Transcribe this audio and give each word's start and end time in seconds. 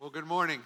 Well, 0.00 0.10
good 0.10 0.26
morning. 0.28 0.60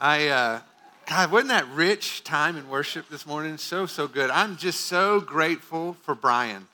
I, 0.00 0.28
uh, 0.28 0.60
God, 1.04 1.30
wasn't 1.30 1.50
that 1.50 1.68
rich 1.68 2.24
time 2.24 2.56
in 2.56 2.66
worship 2.70 3.10
this 3.10 3.26
morning? 3.26 3.58
So, 3.58 3.84
so 3.84 4.08
good. 4.08 4.30
I'm 4.30 4.56
just 4.56 4.86
so 4.86 5.20
grateful 5.20 5.94
for 6.00 6.14
Brian. 6.14 6.66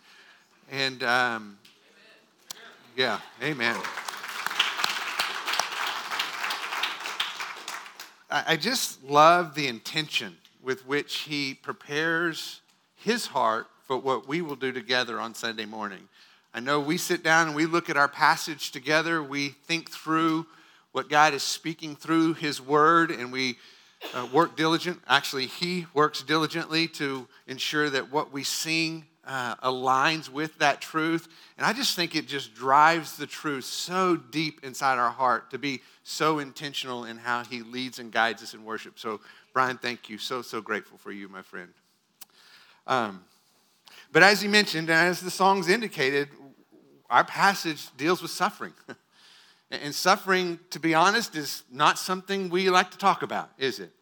And 0.70 1.02
um, 1.02 1.58
yeah, 2.96 3.18
amen. 3.42 3.74
I, 8.30 8.44
I 8.46 8.56
just 8.56 9.02
love 9.02 9.56
the 9.56 9.66
intention 9.66 10.36
with 10.62 10.86
which 10.86 11.22
he 11.22 11.54
prepares 11.54 12.60
his 12.94 13.26
heart 13.26 13.66
for 13.82 13.96
what 13.96 14.28
we 14.28 14.42
will 14.42 14.54
do 14.54 14.70
together 14.70 15.18
on 15.18 15.34
Sunday 15.34 15.66
morning. 15.66 16.08
I 16.54 16.60
know 16.60 16.78
we 16.78 16.98
sit 16.98 17.24
down 17.24 17.48
and 17.48 17.56
we 17.56 17.66
look 17.66 17.90
at 17.90 17.96
our 17.96 18.06
passage 18.06 18.70
together, 18.70 19.20
we 19.20 19.48
think 19.48 19.90
through 19.90 20.46
what 20.92 21.08
God 21.08 21.34
is 21.34 21.42
speaking 21.42 21.96
through 21.96 22.34
His 22.34 22.60
Word, 22.60 23.10
and 23.10 23.32
we 23.32 23.56
uh, 24.14 24.26
work 24.32 24.56
diligent. 24.56 25.00
Actually, 25.08 25.46
He 25.46 25.86
works 25.94 26.22
diligently 26.22 26.88
to 26.88 27.28
ensure 27.46 27.90
that 27.90 28.10
what 28.10 28.32
we 28.32 28.44
sing 28.44 29.06
uh, 29.26 29.54
aligns 29.56 30.28
with 30.28 30.58
that 30.58 30.80
truth. 30.80 31.28
And 31.56 31.66
I 31.66 31.72
just 31.72 31.94
think 31.94 32.16
it 32.16 32.26
just 32.26 32.54
drives 32.54 33.16
the 33.16 33.26
truth 33.26 33.64
so 33.64 34.16
deep 34.16 34.60
inside 34.64 34.98
our 34.98 35.10
heart 35.10 35.50
to 35.50 35.58
be 35.58 35.82
so 36.02 36.38
intentional 36.38 37.04
in 37.04 37.18
how 37.18 37.44
He 37.44 37.62
leads 37.62 37.98
and 37.98 38.10
guides 38.10 38.42
us 38.42 38.54
in 38.54 38.64
worship. 38.64 38.98
So, 38.98 39.20
Brian, 39.52 39.78
thank 39.78 40.08
you. 40.08 40.18
So, 40.18 40.42
so 40.42 40.60
grateful 40.60 40.98
for 40.98 41.12
you, 41.12 41.28
my 41.28 41.42
friend. 41.42 41.72
Um, 42.86 43.24
but 44.12 44.22
as 44.22 44.40
he 44.40 44.48
mentioned, 44.48 44.90
and 44.90 45.08
as 45.08 45.20
the 45.20 45.30
songs 45.30 45.68
indicated, 45.68 46.28
our 47.08 47.24
passage 47.24 47.88
deals 47.96 48.22
with 48.22 48.30
suffering. 48.30 48.72
And 49.70 49.94
suffering, 49.94 50.58
to 50.70 50.80
be 50.80 50.94
honest, 50.94 51.36
is 51.36 51.62
not 51.70 51.98
something 51.98 52.50
we 52.50 52.68
like 52.70 52.90
to 52.90 52.98
talk 52.98 53.22
about, 53.22 53.50
is 53.56 53.78
it? 53.78 53.92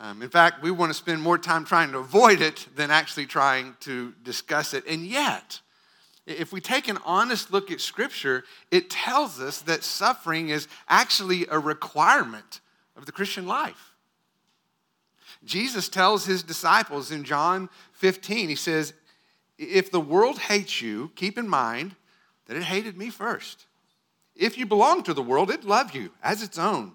Um, 0.00 0.22
in 0.22 0.28
fact, 0.28 0.62
we 0.62 0.72
want 0.72 0.90
to 0.90 0.94
spend 0.94 1.22
more 1.22 1.38
time 1.38 1.64
trying 1.64 1.92
to 1.92 1.98
avoid 1.98 2.40
it 2.40 2.66
than 2.74 2.90
actually 2.90 3.26
trying 3.26 3.76
to 3.80 4.12
discuss 4.24 4.74
it. 4.74 4.84
And 4.88 5.06
yet, 5.06 5.60
if 6.26 6.52
we 6.52 6.60
take 6.60 6.88
an 6.88 6.98
honest 7.04 7.52
look 7.52 7.70
at 7.70 7.80
Scripture, 7.80 8.44
it 8.72 8.90
tells 8.90 9.40
us 9.40 9.60
that 9.62 9.84
suffering 9.84 10.48
is 10.48 10.66
actually 10.88 11.46
a 11.48 11.58
requirement 11.58 12.60
of 12.96 13.06
the 13.06 13.12
Christian 13.12 13.46
life. 13.46 13.92
Jesus 15.44 15.88
tells 15.88 16.24
his 16.24 16.42
disciples 16.42 17.12
in 17.12 17.22
John 17.22 17.68
15, 17.92 18.48
he 18.48 18.54
says, 18.56 18.94
If 19.58 19.90
the 19.90 20.00
world 20.00 20.38
hates 20.38 20.80
you, 20.80 21.12
keep 21.14 21.38
in 21.38 21.48
mind 21.48 21.94
that 22.46 22.56
it 22.56 22.64
hated 22.64 22.96
me 22.96 23.10
first. 23.10 23.66
If 24.36 24.58
you 24.58 24.66
belong 24.66 25.02
to 25.04 25.14
the 25.14 25.22
world, 25.22 25.50
it 25.50 25.64
love 25.64 25.94
you 25.94 26.10
as 26.22 26.42
its 26.42 26.58
own. 26.58 26.92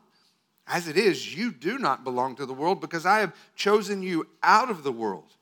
As 0.67 0.87
it 0.87 0.97
is, 0.97 1.35
you 1.35 1.51
do 1.51 1.79
not 1.79 2.03
belong 2.03 2.35
to 2.35 2.45
the 2.45 2.53
world 2.53 2.79
because 2.79 3.05
I 3.05 3.19
have 3.19 3.35
chosen 3.55 4.03
you 4.03 4.27
out 4.43 4.69
of 4.69 4.83
the 4.83 4.91
world. 4.91 5.35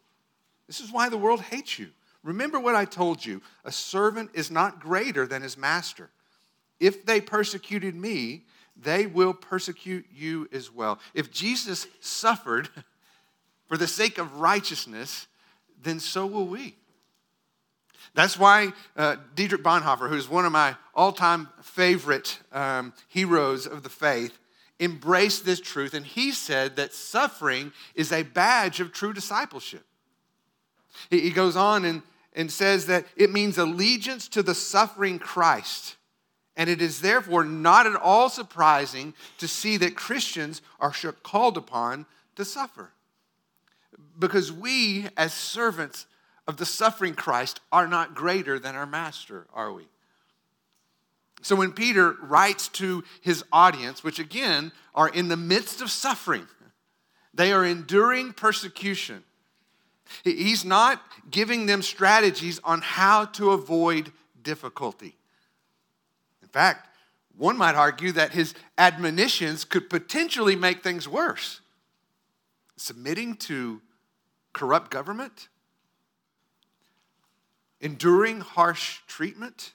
This 0.67 0.79
is 0.79 0.91
why 0.91 1.09
the 1.09 1.17
world 1.17 1.41
hates 1.41 1.77
you. 1.77 1.89
Remember 2.23 2.59
what 2.59 2.75
I 2.75 2.85
told 2.85 3.25
you 3.25 3.41
a 3.65 3.71
servant 3.71 4.31
is 4.33 4.51
not 4.51 4.79
greater 4.79 5.25
than 5.25 5.41
his 5.41 5.57
master. 5.57 6.09
If 6.79 7.05
they 7.05 7.21
persecuted 7.21 7.95
me, 7.95 8.45
they 8.75 9.07
will 9.07 9.33
persecute 9.33 10.05
you 10.13 10.47
as 10.51 10.71
well. 10.71 10.99
If 11.13 11.31
Jesus 11.31 11.87
suffered 11.99 12.69
for 13.67 13.77
the 13.77 13.87
sake 13.87 14.17
of 14.17 14.39
righteousness, 14.39 15.27
then 15.81 15.99
so 15.99 16.25
will 16.25 16.47
we. 16.47 16.75
That's 18.13 18.37
why 18.37 18.73
uh, 18.95 19.17
Dietrich 19.35 19.63
Bonhoeffer, 19.63 20.09
who's 20.09 20.29
one 20.29 20.45
of 20.45 20.51
my 20.51 20.75
all 20.95 21.11
time 21.11 21.49
favorite 21.61 22.39
um, 22.51 22.93
heroes 23.07 23.67
of 23.67 23.83
the 23.83 23.89
faith, 23.89 24.37
embraced 24.79 25.45
this 25.45 25.59
truth. 25.59 25.93
And 25.93 26.05
he 26.05 26.31
said 26.31 26.75
that 26.75 26.93
suffering 26.93 27.71
is 27.95 28.11
a 28.11 28.23
badge 28.23 28.79
of 28.79 28.91
true 28.91 29.13
discipleship. 29.13 29.83
He, 31.09 31.21
he 31.21 31.31
goes 31.31 31.55
on 31.55 31.85
and, 31.85 32.01
and 32.33 32.51
says 32.51 32.85
that 32.87 33.05
it 33.15 33.31
means 33.31 33.57
allegiance 33.57 34.27
to 34.29 34.43
the 34.43 34.55
suffering 34.55 35.19
Christ. 35.19 35.95
And 36.55 36.69
it 36.69 36.81
is 36.81 37.01
therefore 37.01 37.43
not 37.43 37.85
at 37.85 37.95
all 37.95 38.29
surprising 38.29 39.13
to 39.37 39.47
see 39.47 39.77
that 39.77 39.95
Christians 39.95 40.61
are 40.79 40.93
called 41.23 41.57
upon 41.57 42.07
to 42.35 42.43
suffer. 42.43 42.91
Because 44.17 44.51
we, 44.51 45.07
as 45.15 45.33
servants 45.33 46.07
of 46.47 46.57
the 46.57 46.65
suffering 46.65 47.13
Christ 47.13 47.59
are 47.71 47.87
not 47.87 48.15
greater 48.15 48.57
than 48.57 48.75
our 48.75 48.85
master, 48.85 49.47
are 49.53 49.71
we? 49.71 49.87
So 51.41 51.55
when 51.55 51.73
Peter 51.73 52.13
writes 52.21 52.67
to 52.69 53.03
his 53.21 53.43
audience, 53.51 54.03
which 54.03 54.19
again 54.19 54.71
are 54.95 55.09
in 55.09 55.27
the 55.27 55.37
midst 55.37 55.81
of 55.81 55.91
suffering, 55.91 56.47
they 57.33 57.51
are 57.51 57.65
enduring 57.65 58.33
persecution. 58.33 59.23
He's 60.23 60.65
not 60.65 61.01
giving 61.29 61.65
them 61.65 61.81
strategies 61.81 62.59
on 62.63 62.81
how 62.81 63.25
to 63.25 63.51
avoid 63.51 64.11
difficulty. 64.41 65.15
In 66.41 66.47
fact, 66.47 66.87
one 67.35 67.57
might 67.57 67.75
argue 67.75 68.11
that 68.13 68.31
his 68.31 68.55
admonitions 68.77 69.63
could 69.63 69.89
potentially 69.89 70.55
make 70.55 70.81
things 70.81 71.07
worse. 71.07 71.61
Submitting 72.77 73.35
to 73.35 73.81
corrupt 74.53 74.89
government, 74.89 75.49
enduring 77.81 78.41
harsh 78.41 78.99
treatment, 79.07 79.73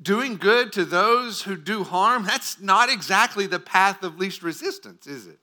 doing 0.00 0.36
good 0.36 0.72
to 0.72 0.84
those 0.84 1.42
who 1.42 1.56
do 1.56 1.84
harm, 1.84 2.24
that's 2.24 2.60
not 2.60 2.90
exactly 2.90 3.46
the 3.46 3.60
path 3.60 4.02
of 4.02 4.18
least 4.18 4.42
resistance, 4.42 5.06
is 5.06 5.26
it? 5.26 5.38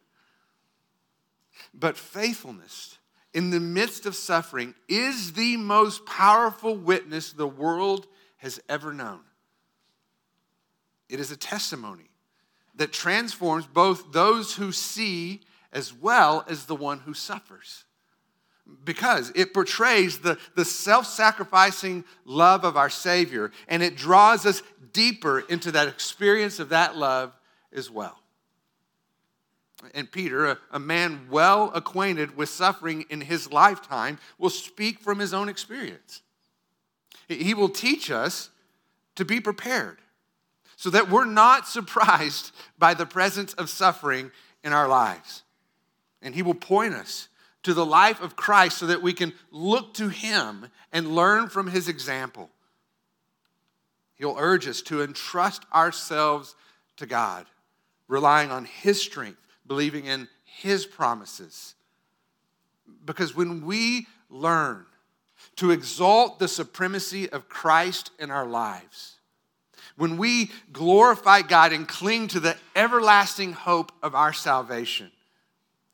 But 1.73 1.97
faithfulness 1.97 2.97
in 3.33 3.49
the 3.49 3.59
midst 3.59 4.05
of 4.05 4.15
suffering 4.15 4.73
is 4.87 5.33
the 5.33 5.57
most 5.57 6.05
powerful 6.05 6.75
witness 6.75 7.33
the 7.33 7.47
world 7.47 8.07
has 8.37 8.59
ever 8.69 8.93
known. 8.93 9.19
It 11.09 11.19
is 11.19 11.31
a 11.31 11.37
testimony 11.37 12.09
that 12.75 12.91
transforms 12.91 13.67
both 13.67 14.11
those 14.11 14.55
who 14.55 14.71
see 14.71 15.41
as 15.71 15.93
well 15.93 16.45
as 16.47 16.65
the 16.65 16.75
one 16.75 16.99
who 16.99 17.13
suffers 17.13 17.85
because 18.83 19.31
it 19.35 19.53
portrays 19.53 20.19
the, 20.19 20.37
the 20.55 20.65
self 20.65 21.05
sacrificing 21.05 22.03
love 22.25 22.63
of 22.63 22.77
our 22.77 22.89
Savior 22.89 23.51
and 23.67 23.83
it 23.83 23.95
draws 23.95 24.45
us 24.45 24.61
deeper 24.93 25.41
into 25.41 25.71
that 25.71 25.87
experience 25.87 26.59
of 26.59 26.69
that 26.69 26.95
love 26.95 27.33
as 27.73 27.89
well. 27.91 28.19
And 29.93 30.11
Peter, 30.11 30.47
a, 30.47 30.57
a 30.71 30.79
man 30.79 31.27
well 31.29 31.71
acquainted 31.75 32.35
with 32.35 32.49
suffering 32.49 33.05
in 33.09 33.21
his 33.21 33.51
lifetime, 33.51 34.17
will 34.39 34.49
speak 34.49 34.99
from 34.99 35.19
his 35.19 35.33
own 35.33 35.49
experience. 35.49 36.21
He 37.27 37.53
will 37.53 37.69
teach 37.69 38.09
us 38.09 38.49
to 39.15 39.25
be 39.25 39.39
prepared 39.39 39.97
so 40.75 40.89
that 40.89 41.09
we're 41.09 41.25
not 41.25 41.67
surprised 41.67 42.51
by 42.77 42.93
the 42.93 43.05
presence 43.05 43.53
of 43.53 43.69
suffering 43.69 44.31
in 44.63 44.73
our 44.73 44.87
lives. 44.87 45.43
And 46.21 46.33
he 46.33 46.41
will 46.41 46.55
point 46.55 46.93
us 46.93 47.27
to 47.65 47.73
the 47.73 47.85
life 47.85 48.21
of 48.21 48.35
Christ 48.35 48.77
so 48.77 48.85
that 48.85 49.01
we 49.01 49.11
can 49.11 49.33
look 49.49 49.95
to 49.95 50.07
him 50.07 50.67
and 50.93 51.15
learn 51.15 51.49
from 51.49 51.65
his 51.65 51.87
example. 51.87 52.51
He'll 54.13 54.35
urge 54.37 54.67
us 54.67 54.83
to 54.83 55.01
entrust 55.01 55.63
ourselves 55.73 56.55
to 56.97 57.07
God, 57.07 57.47
relying 58.07 58.51
on 58.51 58.65
his 58.65 59.01
strength, 59.01 59.39
believing 59.65 60.05
in 60.05 60.27
his 60.43 60.85
promises. 60.85 61.73
Because 63.03 63.35
when 63.35 63.65
we 63.65 64.05
learn 64.29 64.85
to 65.55 65.71
exalt 65.71 66.37
the 66.37 66.47
supremacy 66.47 67.27
of 67.31 67.49
Christ 67.49 68.11
in 68.19 68.29
our 68.29 68.45
lives, 68.45 69.15
when 69.97 70.17
we 70.17 70.51
glorify 70.71 71.41
God 71.41 71.73
and 71.73 71.87
cling 71.87 72.27
to 72.27 72.39
the 72.39 72.57
everlasting 72.75 73.53
hope 73.53 73.91
of 74.03 74.13
our 74.13 74.33
salvation, 74.33 75.09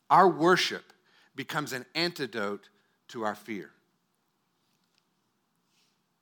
our 0.09 0.27
worship 0.27 0.90
becomes 1.35 1.73
an 1.73 1.85
antidote 1.95 2.69
to 3.09 3.23
our 3.23 3.35
fear. 3.35 3.71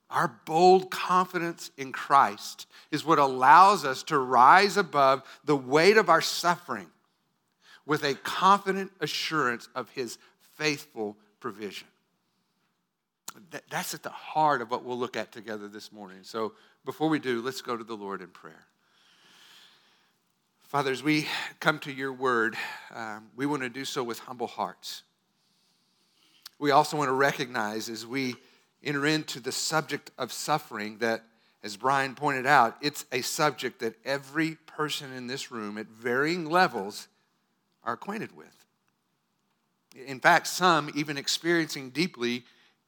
Our 0.09 0.39
bold 0.45 0.89
confidence 0.89 1.69
in 1.77 1.91
Christ 1.91 2.65
is 2.89 3.05
what 3.05 3.19
allows 3.19 3.85
us 3.85 4.01
to 4.03 4.17
rise 4.17 4.75
above 4.75 5.21
the 5.45 5.55
weight 5.55 5.97
of 5.97 6.09
our 6.09 6.21
suffering 6.21 6.87
with 7.85 8.03
a 8.03 8.15
confident 8.15 8.91
assurance 8.99 9.69
of 9.75 9.89
His 9.91 10.17
faithful 10.57 11.15
provision. 11.39 11.87
That's 13.69 13.93
at 13.93 14.03
the 14.03 14.09
heart 14.09 14.61
of 14.61 14.71
what 14.71 14.83
we'll 14.83 14.97
look 14.97 15.15
at 15.15 15.31
together 15.31 15.67
this 15.67 15.91
morning. 15.91 16.19
So 16.23 16.53
before 16.85 17.09
we 17.09 17.19
do, 17.19 17.41
let's 17.41 17.61
go 17.61 17.77
to 17.77 17.83
the 17.83 17.95
Lord 17.95 18.21
in 18.21 18.27
prayer. 18.27 18.65
Father, 20.69 20.91
as 20.91 21.03
we 21.03 21.27
come 21.59 21.79
to 21.79 21.91
your 21.91 22.13
word, 22.13 22.55
um, 22.95 23.27
we 23.35 23.45
want 23.45 23.63
to 23.63 23.69
do 23.69 23.83
so 23.83 24.03
with 24.03 24.19
humble 24.19 24.47
hearts 24.47 25.03
we 26.59 26.71
also 26.71 26.97
want 26.97 27.07
to 27.07 27.13
recognize 27.13 27.89
as 27.89 28.05
we 28.05 28.35
enter 28.83 29.05
into 29.05 29.39
the 29.39 29.51
subject 29.51 30.11
of 30.17 30.31
suffering 30.31 30.97
that 30.99 31.23
As 31.61 31.75
Brian 31.75 32.15
pointed 32.15 32.45
out, 32.45 32.77
it's 32.81 33.05
a 33.11 33.19
subject 33.19 33.79
that 33.79 33.95
every 34.05 34.55
person 34.65 35.11
in 35.11 35.27
this 35.27 35.51
room 35.51 35.77
at 35.77 35.87
varying 35.87 36.45
levels 36.45 37.09
are 37.83 37.95
acquainted 37.95 38.33
with. 38.33 38.65
In 40.07 40.21
fact, 40.21 40.47
some 40.47 40.89
even 40.95 41.17
experiencing 41.17 41.89
deeply 41.89 42.45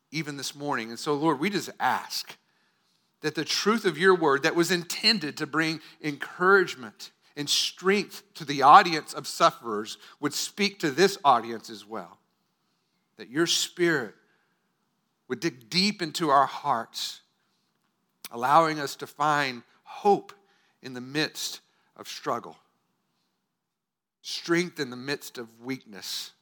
even 0.10 0.38
this 0.38 0.56
morning. 0.56 0.90
And 0.90 0.98
so, 0.98 1.14
Lord, 1.16 1.38
we 1.38 1.50
just 1.50 1.70
ask 1.82 2.38
that 3.20 3.36
the 3.36 3.44
truth 3.44 3.84
of 3.84 3.98
your 3.98 4.16
word 4.16 4.44
that 4.44 4.56
was 4.56 4.72
intended 4.72 5.36
to 5.36 5.46
bring 5.46 5.82
encouragement 6.02 7.12
and 7.42 7.50
strength 7.50 8.22
to 8.36 8.46
the 8.46 8.62
audience 8.62 9.16
of 9.16 9.26
sufferers 9.26 9.98
would 10.20 10.32
speak 10.32 10.78
to 10.78 10.92
this 10.92 11.18
audience 11.26 11.72
as 11.72 11.84
well. 11.84 12.20
That 13.18 13.30
your 13.30 13.48
spirit 13.48 14.14
would 15.28 15.40
dig 15.40 15.68
deep 15.68 16.04
into 16.04 16.30
our 16.30 16.46
hearts, 16.46 17.22
allowing 18.32 18.80
us 18.80 18.96
to 18.98 19.08
find 19.08 19.64
hope 19.84 20.34
in 20.84 20.94
the 20.94 21.02
midst 21.02 21.62
of 21.98 22.08
struggle, 22.08 22.58
strength 24.22 24.80
in 24.80 24.92
the 24.92 24.96
midst 24.96 25.40
of 25.40 25.48
weakness, 25.64 26.34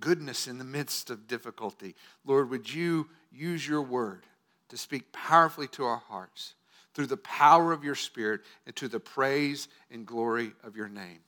goodness 0.00 0.48
in 0.48 0.56
the 0.56 0.64
midst 0.64 1.10
of 1.10 1.26
difficulty. 1.28 1.94
Lord, 2.24 2.48
would 2.48 2.72
you 2.72 3.10
use 3.30 3.68
your 3.68 3.82
word 3.82 4.24
to 4.70 4.78
speak 4.78 5.12
powerfully 5.12 5.68
to 5.68 5.84
our 5.84 5.98
hearts 6.08 6.54
through 6.94 7.06
the 7.06 7.16
power 7.16 7.72
of 7.72 7.84
your 7.84 7.94
Spirit 7.94 8.40
and 8.66 8.74
to 8.76 8.88
the 8.88 9.00
praise 9.00 9.68
and 9.90 10.06
glory 10.06 10.52
of 10.64 10.76
your 10.76 10.88
name. 10.88 11.20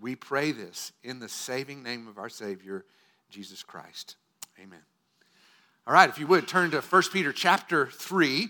We 0.00 0.16
pray 0.16 0.52
this 0.52 0.92
in 1.02 1.18
the 1.18 1.28
saving 1.28 1.82
name 1.82 2.08
of 2.08 2.18
our 2.18 2.28
Savior, 2.28 2.84
Jesus 3.28 3.62
Christ. 3.62 4.16
Amen. 4.62 4.80
All 5.86 5.94
right, 5.94 6.08
if 6.08 6.18
you 6.18 6.26
would 6.26 6.46
turn 6.46 6.70
to 6.70 6.80
1 6.80 7.02
Peter 7.12 7.32
chapter 7.32 7.86
3. 7.86 8.48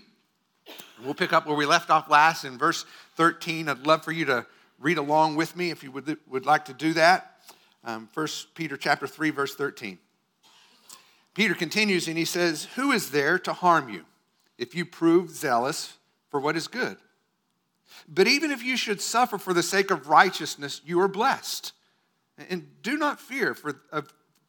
We'll 1.03 1.15
pick 1.15 1.33
up 1.33 1.47
where 1.47 1.55
we 1.55 1.65
left 1.65 1.89
off 1.89 2.09
last 2.09 2.45
in 2.45 2.57
verse 2.57 2.85
13. 3.15 3.67
I'd 3.67 3.87
love 3.87 4.03
for 4.03 4.11
you 4.11 4.25
to 4.25 4.45
read 4.79 4.97
along 4.97 5.35
with 5.35 5.55
me 5.55 5.71
if 5.71 5.83
you 5.83 5.91
would, 5.91 6.17
would 6.27 6.45
like 6.45 6.65
to 6.65 6.73
do 6.73 6.93
that. 6.93 7.41
Um, 7.83 8.09
1 8.13 8.27
Peter 8.53 8.77
chapter 8.77 9.07
3, 9.07 9.31
verse 9.31 9.55
13. 9.55 9.97
Peter 11.33 11.55
continues 11.55 12.07
and 12.07 12.17
he 12.17 12.25
says, 12.25 12.65
Who 12.75 12.91
is 12.91 13.11
there 13.11 13.39
to 13.39 13.53
harm 13.53 13.89
you 13.89 14.05
if 14.57 14.75
you 14.75 14.85
prove 14.85 15.31
zealous 15.31 15.97
for 16.31 16.39
what 16.39 16.55
is 16.55 16.67
good? 16.67 16.97
But 18.07 18.27
even 18.27 18.51
if 18.51 18.63
you 18.63 18.77
should 18.77 19.01
suffer 19.01 19.37
for 19.37 19.53
the 19.53 19.61
sake 19.61 19.91
of 19.91 20.07
righteousness, 20.07 20.81
you 20.85 20.99
are 21.01 21.07
blessed. 21.07 21.73
And 22.49 22.81
do 22.81 22.97
not 22.97 23.19
fear 23.19 23.53
for 23.53 23.81
uh, 23.91 24.01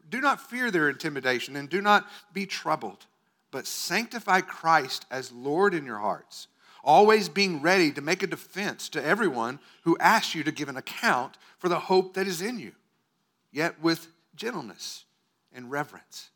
do 0.08 0.20
not 0.20 0.48
fear 0.48 0.70
their 0.70 0.88
intimidation 0.88 1.56
and 1.56 1.68
do 1.68 1.80
not 1.80 2.06
be 2.32 2.46
troubled, 2.46 3.06
but 3.50 3.66
sanctify 3.66 4.42
Christ 4.42 5.06
as 5.10 5.32
Lord 5.32 5.74
in 5.74 5.84
your 5.84 5.98
hearts, 5.98 6.48
always 6.84 7.28
being 7.28 7.62
ready 7.62 7.90
to 7.92 8.00
make 8.00 8.22
a 8.22 8.26
defense 8.26 8.88
to 8.90 9.04
everyone 9.04 9.58
who 9.84 9.96
asks 9.98 10.34
you 10.34 10.44
to 10.44 10.52
give 10.52 10.68
an 10.68 10.76
account 10.76 11.36
for 11.58 11.68
the 11.68 11.78
hope 11.78 12.14
that 12.14 12.26
is 12.26 12.42
in 12.42 12.58
you, 12.58 12.72
yet 13.50 13.82
with 13.82 14.08
gentleness 14.36 15.04
and 15.52 15.70
reverence 15.70 16.30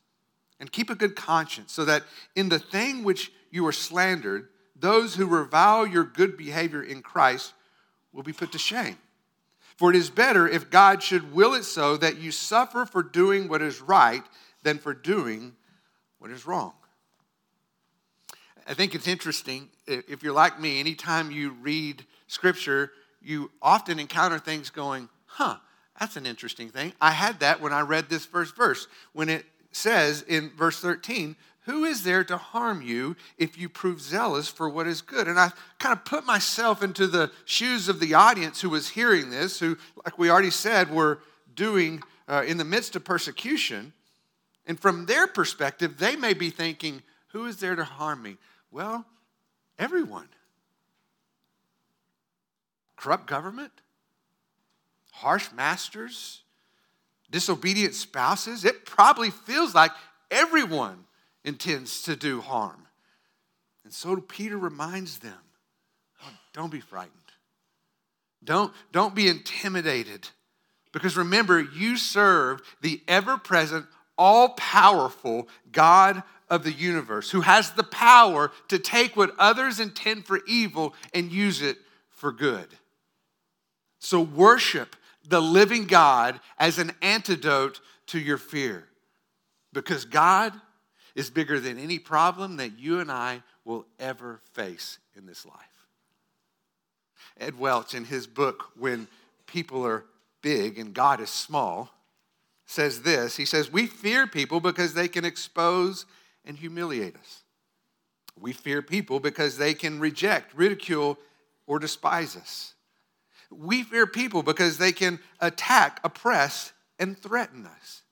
and 0.59 0.73
keep 0.73 0.89
a 0.89 0.95
good 0.95 1.15
conscience, 1.15 1.73
so 1.73 1.85
that 1.85 2.03
in 2.35 2.49
the 2.49 2.59
thing 2.59 3.05
which 3.05 3.31
you 3.51 3.67
are 3.67 3.73
slandered, 3.73 4.49
those 4.79 5.15
who 5.15 5.27
revile 5.27 5.87
your 5.87 6.05
good 6.05 6.37
behavior 6.37 6.83
in 6.83 7.03
Christ 7.03 7.53
will 8.13 8.23
be 8.23 8.33
put 8.33 8.53
to 8.53 8.59
shame. 8.59 8.99
For 9.77 9.91
it 9.91 9.97
is 9.97 10.09
better 10.09 10.49
if 10.49 10.71
God 10.71 11.03
should 11.03 11.33
will 11.35 11.55
it 11.55 11.65
so 11.65 11.97
that 11.99 12.19
you 12.19 12.33
suffer 12.33 12.87
for 12.87 13.03
doing 13.03 13.49
what 13.49 13.63
is 13.63 13.81
right 13.81 14.23
than 14.63 14.79
for 14.79 14.95
doing 14.95 15.55
what 16.19 16.31
is 16.31 16.47
wrong. 16.47 16.73
I 18.67 18.75
think 18.75 18.95
it's 18.95 19.07
interesting 19.07 19.69
if 19.87 20.23
you're 20.23 20.33
like 20.33 20.59
me, 20.61 20.81
anytime 20.81 21.31
you 21.31 21.51
read 21.51 22.05
scripture, 22.27 22.91
you 23.23 23.51
often 23.63 23.99
encounter 23.99 24.39
things 24.39 24.71
going, 24.71 25.09
huh, 25.27 25.57
that's 26.01 26.17
an 26.17 26.27
interesting 26.27 26.71
thing. 26.71 26.93
I 27.01 27.13
had 27.13 27.41
that 27.41 27.61
when 27.61 27.73
I 27.73 27.81
read 27.81 28.09
this 28.09 28.27
first 28.27 28.57
verse. 28.57 28.89
When 29.13 29.29
it 29.29 29.45
says 29.73 30.23
in 30.23 30.51
verse 30.51 30.81
13, 30.81 31.37
Who 31.67 31.85
is 31.85 32.05
there 32.05 32.23
to 32.25 32.37
harm 32.37 32.81
you 32.81 33.17
if 33.39 33.59
you 33.59 33.69
prove 33.69 34.01
zealous 34.01 34.49
for 34.49 34.69
what 34.69 34.87
is 34.87 35.03
good? 35.03 35.27
And 35.27 35.39
I 35.39 35.51
kind 35.81 35.93
of 35.93 36.05
put 36.05 36.25
myself 36.25 36.81
into 36.81 37.09
the 37.09 37.33
shoes 37.45 37.89
of 37.89 37.99
the 37.99 38.15
audience 38.15 38.61
who 38.61 38.71
was 38.71 38.89
hearing 38.89 39.31
this, 39.31 39.59
who, 39.59 39.77
like 40.05 40.17
we 40.17 40.31
already 40.31 40.51
said, 40.51 40.93
were 40.93 41.19
doing 41.57 42.03
uh, 42.29 42.45
in 42.47 42.57
the 42.57 42.65
midst 42.65 42.95
of 42.95 43.05
persecution. 43.05 43.93
And 44.65 44.79
from 44.79 45.07
their 45.07 45.27
perspective, 45.27 45.99
they 45.99 46.15
may 46.15 46.35
be 46.35 46.51
thinking, 46.51 47.03
Who 47.29 47.47
is 47.47 47.57
there 47.57 47.75
to 47.75 47.85
harm 47.85 48.23
me? 48.23 48.37
Well, 48.71 49.05
everyone. 49.77 50.29
Corrupt 52.97 53.27
government, 53.27 53.73
harsh 55.11 55.49
masters, 55.53 56.43
disobedient 57.29 57.95
spouses, 57.95 58.65
it 58.65 58.87
probably 58.87 59.31
feels 59.31 59.75
like 59.75 59.91
everyone 60.31 61.07
intends 61.47 62.03
to 62.03 62.17
do 62.17 62.43
harm. 62.43 62.87
And 63.85 63.95
so 63.95 64.17
Peter 64.17 64.59
reminds 64.59 65.19
them 65.19 65.39
oh, 66.23 66.31
don't 66.53 66.73
be 66.73 66.81
frightened. 66.81 67.13
Don't, 68.45 68.73
don't 68.93 69.15
be 69.15 69.29
intimidated. 69.29 70.29
Because 70.93 71.17
remember, 71.17 71.61
you 71.61 71.97
serve 71.97 72.63
the 72.81 73.01
ever 73.09 73.39
present, 73.39 73.87
all 74.19 74.51
powerful 74.51 75.49
God 75.71 76.23
of 76.49 76.65
the 76.65 76.73
universe 76.73 77.31
who 77.31 77.41
has 77.43 77.73
the 77.73 77.83
power 77.83 78.53
to 78.69 78.79
take 78.79 79.17
what 79.17 79.35
others 79.39 79.81
intend 79.81 80.27
for 80.27 80.41
evil 80.47 80.95
and 81.13 81.31
use 81.31 81.63
it 81.63 81.77
for 82.09 82.33
good. 82.33 82.69
So 83.99 84.21
worship 84.21 84.97
the 85.29 85.43
living 85.43 85.87
God 85.87 86.41
as 86.59 86.79
an 86.79 86.93
antidote 87.03 87.81
to 88.07 88.19
your 88.19 88.39
fear. 88.39 88.85
Because 89.73 90.05
God 90.05 90.53
is 91.17 91.31
bigger 91.31 91.59
than 91.59 91.79
any 91.79 91.99
problem 91.99 92.59
that 92.59 92.79
you 92.79 93.01
and 93.01 93.11
I 93.11 93.43
will 93.65 93.87
ever 93.99 94.41
face 94.53 94.99
in 95.17 95.27
this 95.27 95.45
life. 95.45 95.57
Ed 97.41 97.59
Welch, 97.59 97.95
in 97.95 98.05
his 98.05 98.27
book, 98.27 98.71
When 98.79 99.09
People 99.47 99.85
Are 99.85 100.05
Big 100.43 100.79
and 100.79 100.95
God 100.95 101.21
is 101.21 101.31
Small, 101.31 101.91
says 102.67 103.03
this 103.03 103.37
He 103.37 103.47
says, 103.47 103.73
We 103.73 103.87
fear 103.87 104.27
people 104.27 104.61
because 104.61 104.95
they 104.95 105.09
can 105.09 105.25
expose 105.25 106.05
and 106.45 106.57
humiliate 106.57 107.17
us. 107.17 107.43
We 108.39 108.53
fear 108.53 108.83
people 108.83 109.19
because 109.19 109.57
they 109.57 109.73
can 109.73 109.99
reject, 109.99 110.55
ridicule, 110.55 111.19
or 111.67 111.79
despise 111.79 112.37
us. 112.37 112.75
We 113.51 113.83
fear 113.83 114.07
people 114.07 114.43
because 114.43 114.77
they 114.77 114.93
can 114.93 115.19
attack, 115.41 116.01
oppress, 116.05 116.73
and 116.99 117.19
threaten 117.19 117.67
us. 117.67 118.03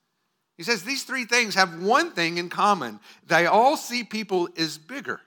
He 0.57 0.63
says 0.63 0.83
these 0.83 1.03
three 1.03 1.25
things 1.25 1.55
have 1.55 1.81
one 1.81 2.11
thing 2.11 2.37
in 2.37 2.49
common 2.49 2.99
they 3.27 3.45
all 3.45 3.77
see 3.77 4.03
people 4.03 4.49
as 4.57 4.77
bigger, 4.77 5.19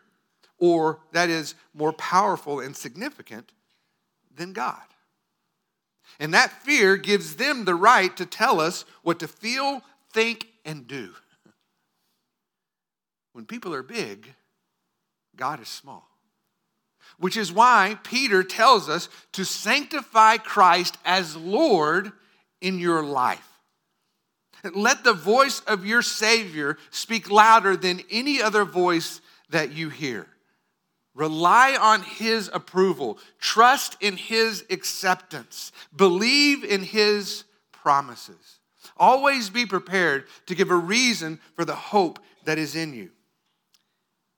or 0.58 1.00
that 1.12 1.28
is, 1.28 1.54
more 1.74 1.92
powerful 1.92 2.60
and 2.60 2.76
significant 2.76 3.52
than 4.34 4.52
God. 4.52 4.80
And 6.18 6.34
that 6.34 6.62
fear 6.62 6.96
gives 6.96 7.36
them 7.36 7.64
the 7.64 7.74
right 7.74 8.16
to 8.16 8.26
tell 8.26 8.60
us 8.60 8.84
what 9.02 9.20
to 9.20 9.28
feel, 9.28 9.82
think, 10.12 10.46
and 10.64 10.86
do. 10.86 11.14
When 13.32 13.44
people 13.44 13.72
are 13.72 13.84
big, 13.84 14.34
God 15.36 15.60
is 15.60 15.68
small 15.68 16.08
which 17.18 17.36
is 17.36 17.52
why 17.52 17.98
Peter 18.04 18.42
tells 18.42 18.88
us 18.88 19.08
to 19.32 19.44
sanctify 19.44 20.36
Christ 20.36 20.96
as 21.04 21.36
Lord 21.36 22.12
in 22.60 22.78
your 22.78 23.02
life. 23.02 23.47
Let 24.74 25.04
the 25.04 25.12
voice 25.12 25.60
of 25.60 25.86
your 25.86 26.02
Savior 26.02 26.78
speak 26.90 27.30
louder 27.30 27.76
than 27.76 28.02
any 28.10 28.42
other 28.42 28.64
voice 28.64 29.20
that 29.50 29.72
you 29.72 29.88
hear. 29.88 30.26
Rely 31.14 31.76
on 31.80 32.02
His 32.02 32.50
approval, 32.52 33.18
trust 33.40 33.96
in 34.00 34.16
His 34.16 34.64
acceptance, 34.70 35.72
believe 35.94 36.64
in 36.64 36.82
His 36.82 37.44
promises. 37.72 38.60
Always 38.96 39.50
be 39.50 39.66
prepared 39.66 40.24
to 40.46 40.54
give 40.54 40.70
a 40.70 40.76
reason 40.76 41.40
for 41.54 41.64
the 41.64 41.74
hope 41.74 42.18
that 42.44 42.58
is 42.58 42.74
in 42.74 42.94
you. 42.94 43.10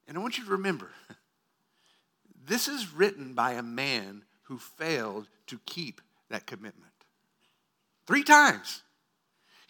And 0.07 0.17
I 0.17 0.21
want 0.21 0.39
you 0.39 0.45
to 0.45 0.51
remember 0.51 0.91
this 2.47 2.69
is 2.69 2.93
written 2.93 3.35
by 3.35 3.53
a 3.53 3.63
man 3.63 4.23
who 4.45 4.59
failed 4.59 5.29
to 5.47 5.61
keep 5.67 6.01
that 6.31 6.47
commitment. 6.47 6.93
Three 8.07 8.25
times. 8.25 8.83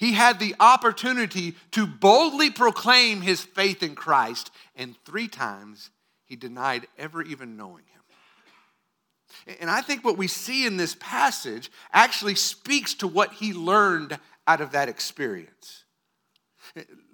He 0.01 0.15
had 0.15 0.39
the 0.39 0.55
opportunity 0.59 1.55
to 1.73 1.87
boldly 1.87 2.49
proclaim 2.49 3.21
his 3.21 3.43
faith 3.43 3.83
in 3.83 3.95
Christ, 3.95 4.51
and 4.75 4.97
three 5.05 5.29
times 5.29 5.91
he 6.25 6.37
denied 6.37 6.87
ever 6.97 7.21
even 7.23 7.59
knowing 7.59 7.85
him. 7.85 9.57
And 9.61 9.69
I 9.69 9.83
think 9.83 10.03
what 10.03 10.17
we 10.17 10.27
see 10.27 10.65
in 10.65 10.79
this 10.79 10.97
passage 10.99 11.71
actually 11.93 12.35
speaks 12.37 12.95
to 12.95 13.07
what 13.07 13.35
he 13.35 13.53
learned 13.53 14.19
out 14.47 14.63
of 14.63 14.73
that 14.73 14.89
experience. 14.89 15.85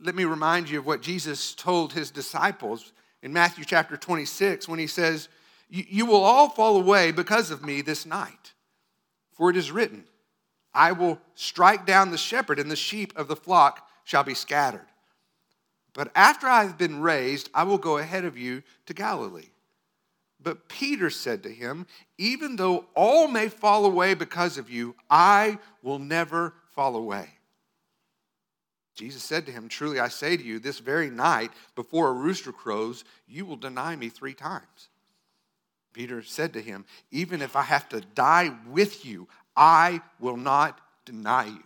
Let 0.01 0.15
me 0.15 0.25
remind 0.25 0.71
you 0.71 0.79
of 0.79 0.87
what 0.87 1.03
Jesus 1.03 1.57
told 1.57 1.93
his 1.93 2.13
disciples 2.13 2.93
in 3.21 3.33
Matthew 3.33 3.65
chapter 3.65 3.97
26 3.97 4.69
when 4.69 4.79
he 4.79 4.87
says, 4.87 5.29
You 5.69 6.07
will 6.07 6.23
all 6.23 6.51
fall 6.51 6.77
away 6.77 7.11
because 7.11 7.51
of 7.51 7.65
me 7.65 7.81
this 7.81 8.07
night. 8.07 8.53
For 9.33 9.51
it 9.51 9.57
is 9.57 9.73
written, 9.73 10.05
I 10.77 10.93
will 10.93 11.19
strike 11.35 11.87
down 11.87 12.11
the 12.11 12.19
shepherd, 12.19 12.59
and 12.59 12.71
the 12.71 12.77
sheep 12.77 13.15
of 13.17 13.29
the 13.29 13.35
flock 13.35 13.89
shall 14.05 14.23
be 14.23 14.35
scattered. 14.35 14.87
But 15.95 16.13
after 16.15 16.47
I 16.47 16.65
have 16.65 16.77
been 16.77 17.01
raised, 17.01 17.49
I 17.55 17.63
will 17.63 17.79
go 17.79 17.97
ahead 17.97 18.27
of 18.27 18.37
you 18.37 18.63
to 18.85 18.93
Galilee. 18.93 19.49
But 20.39 20.69
Peter 20.69 21.09
said 21.09 21.43
to 21.45 21.49
him, 21.49 21.87
Even 22.19 22.57
though 22.57 22.85
all 22.95 23.27
may 23.27 23.49
fall 23.49 23.87
away 23.87 24.13
because 24.13 24.59
of 24.59 24.69
you, 24.69 24.95
I 25.09 25.59
will 25.83 25.99
never 25.99 26.53
fall 26.75 26.95
away. 26.95 27.31
Jesus 28.95 29.23
said 29.23 29.47
to 29.47 29.53
him, 29.53 29.69
Truly 29.69 29.99
I 29.99 30.09
say 30.09 30.37
to 30.37 30.45
you, 30.45 30.59
this 30.59 30.79
very 30.79 31.09
night, 31.09 31.53
before 31.75 32.09
a 32.09 32.13
rooster 32.13 32.53
crows, 32.53 33.03
you 33.27 33.47
will 33.47 33.57
deny 33.57 33.97
me 33.97 34.11
three 34.11 34.35
times. 34.35 34.89
Peter 35.95 36.23
said 36.23 36.53
to 36.53 36.61
him, 36.61 36.85
Even 37.11 37.41
if 37.41 37.57
I 37.57 37.63
have 37.63 37.89
to 37.89 38.03
die 38.03 38.55
with 38.69 39.07
you, 39.07 39.27
I 39.57 40.03
will 40.21 40.37
not 40.37 40.81
deny 41.05 41.47
you. 41.47 41.63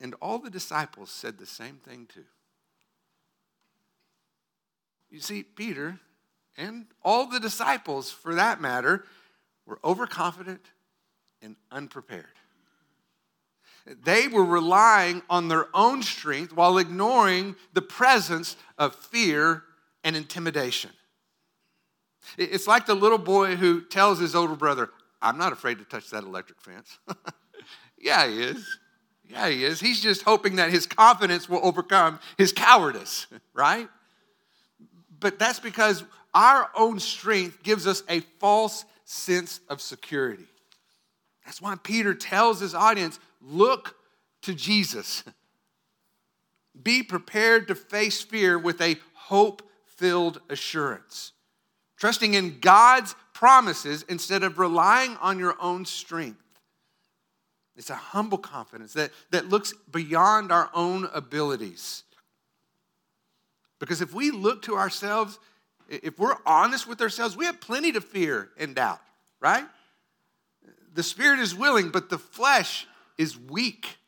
And 0.00 0.14
all 0.20 0.38
the 0.38 0.50
disciples 0.50 1.10
said 1.10 1.38
the 1.38 1.46
same 1.46 1.76
thing 1.76 2.06
too. 2.12 2.24
You 5.10 5.20
see, 5.20 5.42
Peter 5.42 5.98
and 6.56 6.86
all 7.02 7.26
the 7.26 7.40
disciples, 7.40 8.10
for 8.10 8.34
that 8.34 8.60
matter, 8.60 9.04
were 9.64 9.78
overconfident 9.84 10.66
and 11.40 11.56
unprepared. 11.70 12.26
They 13.86 14.28
were 14.28 14.44
relying 14.44 15.22
on 15.30 15.48
their 15.48 15.68
own 15.72 16.02
strength 16.02 16.52
while 16.52 16.78
ignoring 16.78 17.56
the 17.72 17.82
presence 17.82 18.56
of 18.76 18.94
fear 18.94 19.62
and 20.04 20.14
intimidation. 20.14 20.90
It's 22.36 22.66
like 22.66 22.86
the 22.86 22.94
little 22.94 23.18
boy 23.18 23.56
who 23.56 23.80
tells 23.80 24.18
his 24.18 24.34
older 24.34 24.56
brother, 24.56 24.90
I'm 25.20 25.38
not 25.38 25.52
afraid 25.52 25.78
to 25.78 25.84
touch 25.84 26.10
that 26.10 26.24
electric 26.24 26.60
fence. 26.60 26.98
yeah, 27.98 28.26
he 28.28 28.42
is. 28.42 28.78
Yeah, 29.28 29.48
he 29.48 29.64
is. 29.64 29.80
He's 29.80 30.00
just 30.00 30.22
hoping 30.22 30.56
that 30.56 30.70
his 30.70 30.86
confidence 30.86 31.48
will 31.48 31.60
overcome 31.62 32.18
his 32.36 32.52
cowardice, 32.52 33.26
right? 33.54 33.88
But 35.20 35.38
that's 35.38 35.60
because 35.60 36.04
our 36.34 36.70
own 36.74 37.00
strength 37.00 37.62
gives 37.62 37.86
us 37.86 38.02
a 38.08 38.20
false 38.38 38.84
sense 39.04 39.60
of 39.68 39.80
security. 39.80 40.46
That's 41.44 41.60
why 41.60 41.76
Peter 41.82 42.14
tells 42.14 42.60
his 42.60 42.74
audience 42.74 43.18
look 43.40 43.96
to 44.42 44.54
Jesus. 44.54 45.24
Be 46.82 47.02
prepared 47.02 47.68
to 47.68 47.74
face 47.74 48.22
fear 48.22 48.58
with 48.58 48.80
a 48.80 48.96
hope 49.14 49.62
filled 49.86 50.40
assurance, 50.48 51.32
trusting 51.96 52.34
in 52.34 52.60
God's 52.60 53.16
promises 53.38 54.04
instead 54.08 54.42
of 54.42 54.58
relying 54.58 55.16
on 55.18 55.38
your 55.38 55.54
own 55.60 55.84
strength. 55.84 56.42
It's 57.76 57.88
a 57.88 57.94
humble 57.94 58.38
confidence 58.38 58.94
that, 58.94 59.12
that 59.30 59.48
looks 59.48 59.72
beyond 59.92 60.50
our 60.50 60.68
own 60.74 61.08
abilities. 61.14 62.02
Because 63.78 64.00
if 64.00 64.12
we 64.12 64.32
look 64.32 64.62
to 64.62 64.74
ourselves, 64.74 65.38
if 65.88 66.18
we're 66.18 66.34
honest 66.44 66.88
with 66.88 67.00
ourselves, 67.00 67.36
we 67.36 67.44
have 67.44 67.60
plenty 67.60 67.92
to 67.92 68.00
fear 68.00 68.48
and 68.58 68.74
doubt, 68.74 68.98
right? 69.38 69.66
The 70.94 71.04
spirit 71.04 71.38
is 71.38 71.54
willing, 71.54 71.90
but 71.90 72.10
the 72.10 72.18
flesh 72.18 72.88
is 73.18 73.38
weak. 73.38 73.98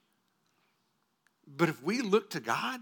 But 1.47 1.69
if 1.69 1.81
we 1.85 2.01
look 2.01 2.31
to 2.31 2.41
God, 2.41 2.81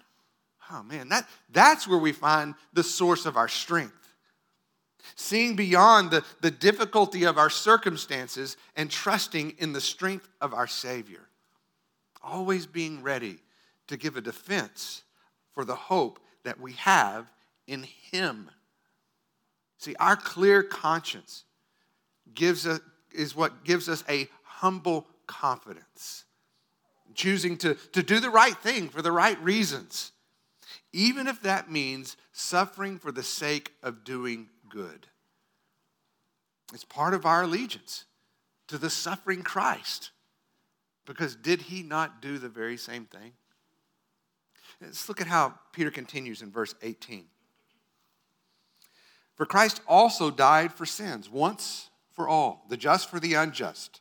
oh 0.73 0.83
man, 0.83 1.11
that, 1.11 1.29
that's 1.53 1.87
where 1.87 1.99
we 1.99 2.13
find 2.13 2.55
the 2.73 2.83
source 2.83 3.27
of 3.27 3.37
our 3.37 3.49
strength 3.49 3.98
seeing 5.29 5.55
beyond 5.57 6.11
the, 6.11 6.25
the 6.41 6.51
difficulty 6.51 7.25
of 7.25 7.37
our 7.37 7.51
circumstances 7.51 8.57
and 8.75 8.91
trusting 8.91 9.51
in 9.59 9.73
the 9.73 9.81
strength 9.81 10.29
of 10.41 10.55
our 10.55 10.67
Savior. 10.67 11.29
Always 12.23 12.67
being 12.67 13.03
ready 13.03 13.39
to 13.89 13.97
give 13.97 14.17
a 14.17 14.23
defense 14.23 15.03
for 15.53 15.65
the 15.65 15.75
hope 15.75 16.19
that 16.45 16.59
we 16.59 16.73
have 16.73 17.31
in 17.67 17.85
Him. 18.11 18.51
See, 19.77 19.95
our 20.01 20.17
clear 20.17 20.63
conscience 20.63 21.45
gives 22.35 22.67
us, 22.67 22.81
is 23.13 23.37
what 23.37 23.65
gives 23.65 23.89
us 23.89 24.03
a 24.09 24.29
humble 24.43 25.07
confidence, 25.27 26.25
choosing 27.15 27.59
to, 27.59 27.75
to 27.93 28.03
do 28.03 28.19
the 28.19 28.31
right 28.31 28.57
thing 28.57 28.89
for 28.89 29.03
the 29.03 29.13
right 29.13 29.41
reasons, 29.43 30.13
even 30.93 31.27
if 31.27 31.43
that 31.43 31.71
means 31.71 32.17
suffering 32.33 32.99
for 32.99 33.13
the 33.13 33.23
sake 33.23 33.73
of 33.83 34.05
doing 34.05 34.49
good. 34.71 35.07
It's 36.73 36.85
part 36.85 37.15
of 37.15 37.25
our 37.25 37.43
allegiance 37.43 38.05
to 38.69 38.79
the 38.79 38.91
suffering 38.91 39.43
Christ. 39.43 40.11
Because 41.07 41.35
did 41.35 41.63
he 41.63 41.83
not 41.83 42.21
do 42.21 42.39
the 42.39 42.49
very 42.49 42.77
same 42.77 43.07
thing? 43.07 43.33
Let's 44.81 45.09
look 45.09 45.21
at 45.21 45.27
how 45.27 45.55
Peter 45.73 45.91
continues 45.91 46.43
in 46.43 46.51
verse 46.51 46.75
18. 46.83 47.25
For 49.35 49.47
Christ 49.47 49.81
also 49.89 50.31
died 50.31 50.73
for 50.75 50.85
sins, 50.85 51.31
once 51.31 51.89
for 52.13 52.29
all, 52.29 52.65
the 52.69 52.77
just 52.77 53.09
for 53.09 53.19
the 53.19 53.35
unjust, 53.35 54.01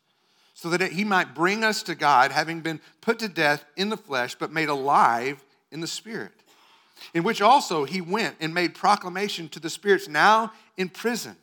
so 0.53 0.69
that 0.69 0.81
he 0.91 1.03
might 1.03 1.35
bring 1.35 1.63
us 1.63 1.83
to 1.83 1.95
God, 1.95 2.31
having 2.31 2.61
been 2.61 2.81
put 2.99 3.19
to 3.19 3.27
death 3.27 3.63
in 3.75 3.89
the 3.89 3.97
flesh, 3.97 4.35
but 4.35 4.51
made 4.51 4.69
alive 4.69 5.43
in 5.71 5.79
the 5.79 5.87
spirit 5.87 6.33
in 7.13 7.23
which 7.23 7.41
also 7.41 7.85
he 7.85 8.01
went 8.01 8.35
and 8.39 8.53
made 8.53 8.75
proclamation 8.75 9.49
to 9.49 9.59
the 9.59 9.69
spirits 9.69 10.07
now 10.07 10.51
in 10.75 10.89
prison, 10.89 11.35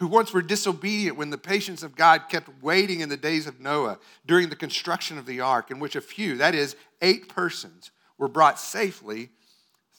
who 0.00 0.06
once 0.06 0.32
were 0.32 0.40
disobedient 0.40 1.18
when 1.18 1.28
the 1.28 1.38
patience 1.38 1.82
of 1.82 1.94
God 1.94 2.22
kept 2.30 2.62
waiting 2.62 3.00
in 3.00 3.10
the 3.10 3.18
days 3.18 3.46
of 3.46 3.60
Noah 3.60 3.98
during 4.26 4.48
the 4.48 4.56
construction 4.56 5.18
of 5.18 5.26
the 5.26 5.40
ark, 5.40 5.70
in 5.70 5.78
which 5.78 5.94
a 5.94 6.00
few, 6.00 6.38
that 6.38 6.54
is, 6.54 6.74
eight 7.02 7.28
persons, 7.28 7.90
were 8.16 8.26
brought 8.26 8.58
safely 8.58 9.28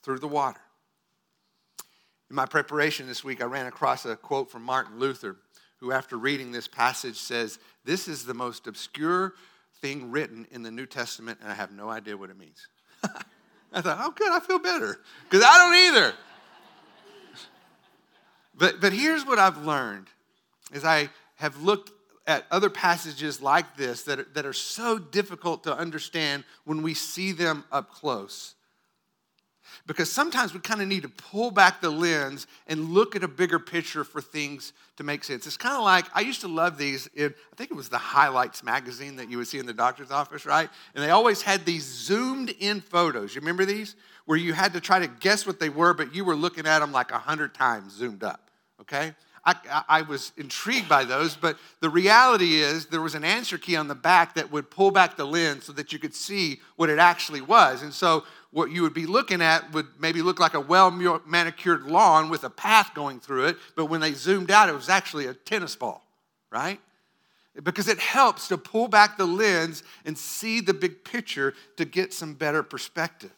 through 0.01 0.17
the 0.17 0.27
water. 0.27 0.59
In 2.31 2.35
my 2.35 2.47
preparation 2.47 3.05
this 3.05 3.23
week, 3.23 3.43
I 3.43 3.45
ran 3.45 3.67
across 3.67 4.03
a 4.05 4.15
quote 4.15 4.49
from 4.49 4.63
Martin 4.63 4.97
Luther, 4.97 5.37
who, 5.77 5.91
after 5.91 6.17
reading 6.17 6.51
this 6.51 6.67
passage, 6.67 7.17
says, 7.17 7.59
This 7.85 8.07
is 8.07 8.25
the 8.25 8.33
most 8.33 8.65
obscure 8.65 9.35
thing 9.81 10.09
written 10.09 10.47
in 10.49 10.63
the 10.63 10.71
New 10.71 10.87
Testament, 10.87 11.37
and 11.43 11.51
I 11.51 11.53
have 11.53 11.71
no 11.71 11.89
idea 11.89 12.17
what 12.17 12.31
it 12.31 12.39
means. 12.39 12.67
I 13.71 13.81
thought, 13.81 13.99
oh, 14.01 14.11
good, 14.11 14.31
I 14.31 14.39
feel 14.39 14.59
better 14.59 14.99
because 15.29 15.45
I 15.47 15.57
don't 15.59 15.95
either. 15.95 16.15
But, 18.55 18.81
but 18.81 18.93
here's 18.93 19.25
what 19.25 19.39
I've 19.39 19.65
learned 19.65 20.07
as 20.73 20.83
I 20.83 21.09
have 21.35 21.61
looked 21.61 21.91
at 22.27 22.45
other 22.51 22.69
passages 22.69 23.41
like 23.41 23.75
this 23.75 24.03
that 24.03 24.19
are, 24.19 24.27
that 24.33 24.45
are 24.45 24.53
so 24.53 24.99
difficult 24.99 25.63
to 25.63 25.75
understand 25.75 26.43
when 26.65 26.81
we 26.81 26.93
see 26.93 27.31
them 27.31 27.63
up 27.71 27.91
close. 27.91 28.55
Because 29.87 30.11
sometimes 30.11 30.53
we 30.53 30.59
kind 30.59 30.81
of 30.81 30.87
need 30.87 31.03
to 31.03 31.09
pull 31.09 31.51
back 31.51 31.81
the 31.81 31.89
lens 31.89 32.47
and 32.67 32.89
look 32.89 33.15
at 33.15 33.23
a 33.23 33.27
bigger 33.27 33.59
picture 33.59 34.03
for 34.03 34.21
things 34.21 34.73
to 34.97 35.03
make 35.03 35.23
sense. 35.23 35.47
It's 35.47 35.57
kind 35.57 35.75
of 35.75 35.83
like 35.83 36.05
I 36.13 36.21
used 36.21 36.41
to 36.41 36.47
love 36.47 36.77
these 36.77 37.07
in, 37.15 37.33
I 37.51 37.55
think 37.55 37.71
it 37.71 37.75
was 37.75 37.89
the 37.89 37.97
Highlights 37.97 38.63
magazine 38.63 39.15
that 39.17 39.29
you 39.29 39.37
would 39.37 39.47
see 39.47 39.59
in 39.59 39.65
the 39.65 39.73
doctor's 39.73 40.11
office, 40.11 40.45
right? 40.45 40.69
And 40.95 41.03
they 41.03 41.09
always 41.09 41.41
had 41.41 41.65
these 41.65 41.83
zoomed 41.83 42.53
in 42.59 42.81
photos. 42.81 43.35
You 43.35 43.41
remember 43.41 43.65
these? 43.65 43.95
Where 44.25 44.37
you 44.37 44.53
had 44.53 44.73
to 44.73 44.79
try 44.79 44.99
to 44.99 45.07
guess 45.07 45.45
what 45.47 45.59
they 45.59 45.69
were, 45.69 45.93
but 45.93 46.13
you 46.13 46.23
were 46.23 46.35
looking 46.35 46.67
at 46.67 46.79
them 46.79 46.91
like 46.91 47.11
a 47.11 47.17
hundred 47.17 47.53
times 47.53 47.93
zoomed 47.93 48.23
up, 48.23 48.49
okay? 48.81 49.15
I, 49.43 49.83
I, 49.89 50.01
was 50.03 50.31
intrigued 50.37 50.87
by 50.87 51.03
those, 51.03 51.35
but 51.35 51.57
the 51.79 51.89
reality 51.89 52.61
is 52.61 52.85
there 52.85 53.01
was 53.01 53.15
an 53.15 53.23
answer 53.23 53.57
key 53.57 53.75
on 53.75 53.87
the 53.87 53.95
back 53.95 54.35
that 54.35 54.51
would 54.51 54.69
pull 54.69 54.91
back 54.91 55.17
the 55.17 55.25
lens 55.25 55.65
so 55.65 55.73
that 55.73 55.91
you 55.91 55.97
could 55.97 56.13
see 56.13 56.59
what 56.75 56.91
it 56.91 56.99
actually 56.99 57.41
was. 57.41 57.81
And 57.81 57.91
so 57.91 58.23
what 58.51 58.69
you 58.69 58.81
would 58.81 58.93
be 58.93 59.05
looking 59.05 59.41
at 59.41 59.71
would 59.73 59.87
maybe 59.99 60.21
look 60.21 60.39
like 60.39 60.53
a 60.53 60.59
well 60.59 60.91
manicured 61.25 61.83
lawn 61.83 62.29
with 62.29 62.43
a 62.43 62.49
path 62.49 62.93
going 62.93 63.19
through 63.19 63.45
it, 63.45 63.57
but 63.75 63.85
when 63.85 64.01
they 64.01 64.13
zoomed 64.13 64.51
out, 64.51 64.69
it 64.69 64.75
was 64.75 64.89
actually 64.89 65.25
a 65.25 65.33
tennis 65.33 65.75
ball, 65.75 66.05
right? 66.51 66.79
Because 67.63 67.87
it 67.87 67.99
helps 67.99 68.47
to 68.49 68.57
pull 68.57 68.87
back 68.87 69.17
the 69.17 69.25
lens 69.25 69.83
and 70.05 70.17
see 70.17 70.61
the 70.61 70.73
big 70.73 71.03
picture 71.03 71.53
to 71.77 71.85
get 71.85 72.13
some 72.13 72.33
better 72.33 72.63
perspective. 72.63 73.31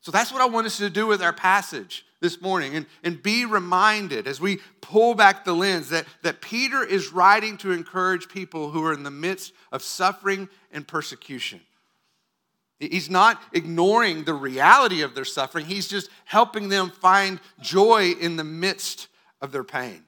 So 0.00 0.12
that's 0.12 0.32
what 0.32 0.42
I 0.42 0.46
want 0.46 0.66
us 0.66 0.76
to 0.78 0.90
do 0.90 1.06
with 1.06 1.22
our 1.22 1.32
passage 1.32 2.04
this 2.20 2.40
morning 2.40 2.76
and, 2.76 2.86
and 3.02 3.22
be 3.22 3.46
reminded 3.46 4.26
as 4.26 4.40
we 4.40 4.58
pull 4.80 5.14
back 5.14 5.44
the 5.44 5.54
lens 5.54 5.88
that, 5.90 6.04
that 6.22 6.40
Peter 6.40 6.84
is 6.84 7.12
writing 7.12 7.56
to 7.58 7.72
encourage 7.72 8.28
people 8.28 8.70
who 8.70 8.84
are 8.84 8.92
in 8.92 9.02
the 9.02 9.10
midst 9.10 9.52
of 9.72 9.82
suffering 9.82 10.48
and 10.72 10.86
persecution. 10.86 11.60
He's 12.88 13.10
not 13.10 13.40
ignoring 13.52 14.24
the 14.24 14.34
reality 14.34 15.02
of 15.02 15.14
their 15.14 15.24
suffering, 15.24 15.66
he's 15.66 15.88
just 15.88 16.10
helping 16.24 16.68
them 16.68 16.90
find 16.90 17.40
joy 17.60 18.12
in 18.20 18.36
the 18.36 18.44
midst 18.44 19.08
of 19.40 19.52
their 19.52 19.64
pain. 19.64 20.04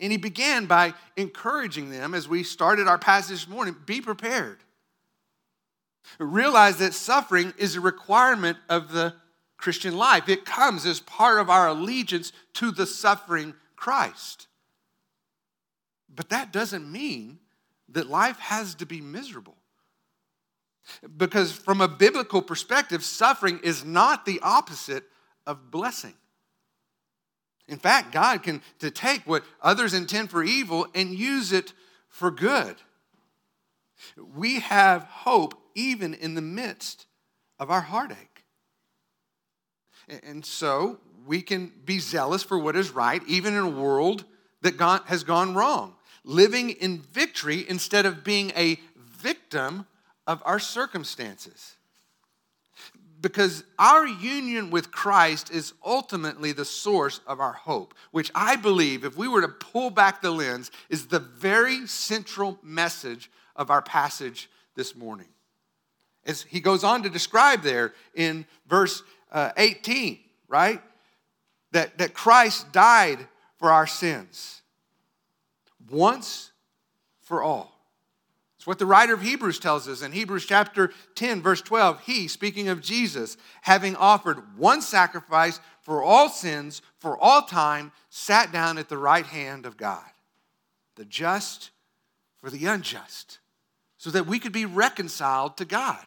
And 0.00 0.12
he 0.12 0.18
began 0.18 0.66
by 0.66 0.92
encouraging 1.16 1.90
them 1.90 2.12
as 2.14 2.28
we 2.28 2.42
started 2.42 2.86
our 2.88 2.98
passage 2.98 3.40
this 3.40 3.48
morning 3.48 3.74
be 3.86 4.00
prepared. 4.00 4.58
Realize 6.18 6.78
that 6.78 6.94
suffering 6.94 7.54
is 7.58 7.76
a 7.76 7.80
requirement 7.80 8.58
of 8.68 8.92
the 8.92 9.14
Christian 9.56 9.96
life. 9.96 10.28
It 10.28 10.44
comes 10.44 10.86
as 10.86 11.00
part 11.00 11.40
of 11.40 11.50
our 11.50 11.68
allegiance 11.68 12.32
to 12.54 12.70
the 12.70 12.86
suffering 12.86 13.54
Christ. 13.76 14.46
But 16.14 16.30
that 16.30 16.52
doesn't 16.52 16.90
mean 16.90 17.38
that 17.90 18.08
life 18.08 18.38
has 18.38 18.74
to 18.76 18.86
be 18.86 19.00
miserable. 19.00 19.57
Because 21.16 21.52
from 21.52 21.80
a 21.80 21.88
biblical 21.88 22.42
perspective, 22.42 23.04
suffering 23.04 23.60
is 23.62 23.84
not 23.84 24.24
the 24.24 24.40
opposite 24.42 25.04
of 25.46 25.70
blessing. 25.70 26.14
In 27.68 27.78
fact, 27.78 28.12
God 28.12 28.42
can 28.42 28.62
to 28.78 28.90
take 28.90 29.22
what 29.26 29.44
others 29.60 29.92
intend 29.92 30.30
for 30.30 30.42
evil 30.42 30.86
and 30.94 31.14
use 31.14 31.52
it 31.52 31.74
for 32.08 32.30
good. 32.30 32.76
We 34.34 34.60
have 34.60 35.02
hope 35.02 35.54
even 35.74 36.14
in 36.14 36.34
the 36.34 36.42
midst 36.42 37.06
of 37.58 37.70
our 37.70 37.82
heartache. 37.82 38.44
And 40.22 40.44
so 40.44 40.98
we 41.26 41.42
can 41.42 41.72
be 41.84 41.98
zealous 41.98 42.42
for 42.42 42.58
what 42.58 42.76
is 42.76 42.90
right, 42.90 43.22
even 43.26 43.52
in 43.54 43.60
a 43.60 43.68
world 43.68 44.24
that 44.62 44.80
has 45.06 45.24
gone 45.24 45.54
wrong, 45.54 45.94
living 46.24 46.70
in 46.70 47.00
victory 47.00 47.66
instead 47.68 48.06
of 48.06 48.24
being 48.24 48.50
a 48.56 48.80
victim 48.96 49.86
of 50.28 50.42
our 50.44 50.60
circumstances. 50.60 51.74
Because 53.20 53.64
our 53.80 54.06
union 54.06 54.70
with 54.70 54.92
Christ 54.92 55.50
is 55.50 55.72
ultimately 55.84 56.52
the 56.52 56.64
source 56.64 57.20
of 57.26 57.40
our 57.40 57.54
hope, 57.54 57.94
which 58.12 58.30
I 58.32 58.54
believe, 58.54 59.04
if 59.04 59.16
we 59.16 59.26
were 59.26 59.40
to 59.40 59.48
pull 59.48 59.90
back 59.90 60.22
the 60.22 60.30
lens, 60.30 60.70
is 60.88 61.08
the 61.08 61.18
very 61.18 61.88
central 61.88 62.60
message 62.62 63.28
of 63.56 63.70
our 63.70 63.82
passage 63.82 64.48
this 64.76 64.94
morning. 64.94 65.26
As 66.24 66.42
he 66.42 66.60
goes 66.60 66.84
on 66.84 67.02
to 67.02 67.10
describe 67.10 67.62
there 67.62 67.94
in 68.14 68.46
verse 68.68 69.02
uh, 69.32 69.50
18, 69.56 70.20
right? 70.46 70.80
That, 71.72 71.98
that 71.98 72.14
Christ 72.14 72.70
died 72.70 73.26
for 73.56 73.72
our 73.72 73.86
sins 73.86 74.62
once 75.90 76.52
for 77.22 77.42
all. 77.42 77.77
What 78.68 78.78
the 78.78 78.84
writer 78.84 79.14
of 79.14 79.22
Hebrews 79.22 79.58
tells 79.58 79.88
us 79.88 80.02
in 80.02 80.12
Hebrews 80.12 80.44
chapter 80.44 80.92
10, 81.14 81.40
verse 81.40 81.62
12. 81.62 82.02
He, 82.02 82.28
speaking 82.28 82.68
of 82.68 82.82
Jesus, 82.82 83.38
having 83.62 83.96
offered 83.96 84.58
one 84.58 84.82
sacrifice 84.82 85.58
for 85.80 86.02
all 86.02 86.28
sins 86.28 86.82
for 86.98 87.16
all 87.16 87.40
time, 87.40 87.92
sat 88.10 88.52
down 88.52 88.76
at 88.76 88.90
the 88.90 88.98
right 88.98 89.24
hand 89.24 89.64
of 89.64 89.78
God, 89.78 90.04
the 90.96 91.06
just 91.06 91.70
for 92.42 92.50
the 92.50 92.66
unjust, 92.66 93.38
so 93.96 94.10
that 94.10 94.26
we 94.26 94.38
could 94.38 94.52
be 94.52 94.66
reconciled 94.66 95.56
to 95.56 95.64
God. 95.64 96.04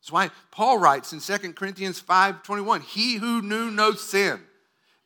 That's 0.00 0.10
why 0.10 0.30
Paul 0.50 0.78
writes 0.78 1.12
in 1.12 1.20
2 1.20 1.52
Corinthians 1.52 2.00
5 2.00 2.42
21, 2.42 2.80
He 2.80 3.18
who 3.18 3.40
knew 3.40 3.70
no 3.70 3.92
sin 3.92 4.40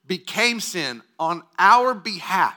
became 0.07 0.59
sin 0.59 1.03
on 1.19 1.43
our 1.59 1.93
behalf 1.93 2.57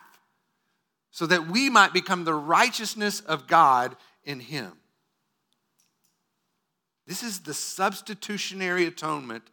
so 1.16 1.26
that 1.26 1.48
we 1.48 1.70
might 1.70 1.94
become 1.94 2.26
the 2.26 2.34
righteousness 2.34 3.22
of 3.22 3.48
God 3.48 3.96
in 4.26 4.42
him. 4.42 4.74
This 7.08 7.24
is 7.24 7.40
the 7.40 7.54
substitutionary 7.54 8.86
atonement 8.86 9.44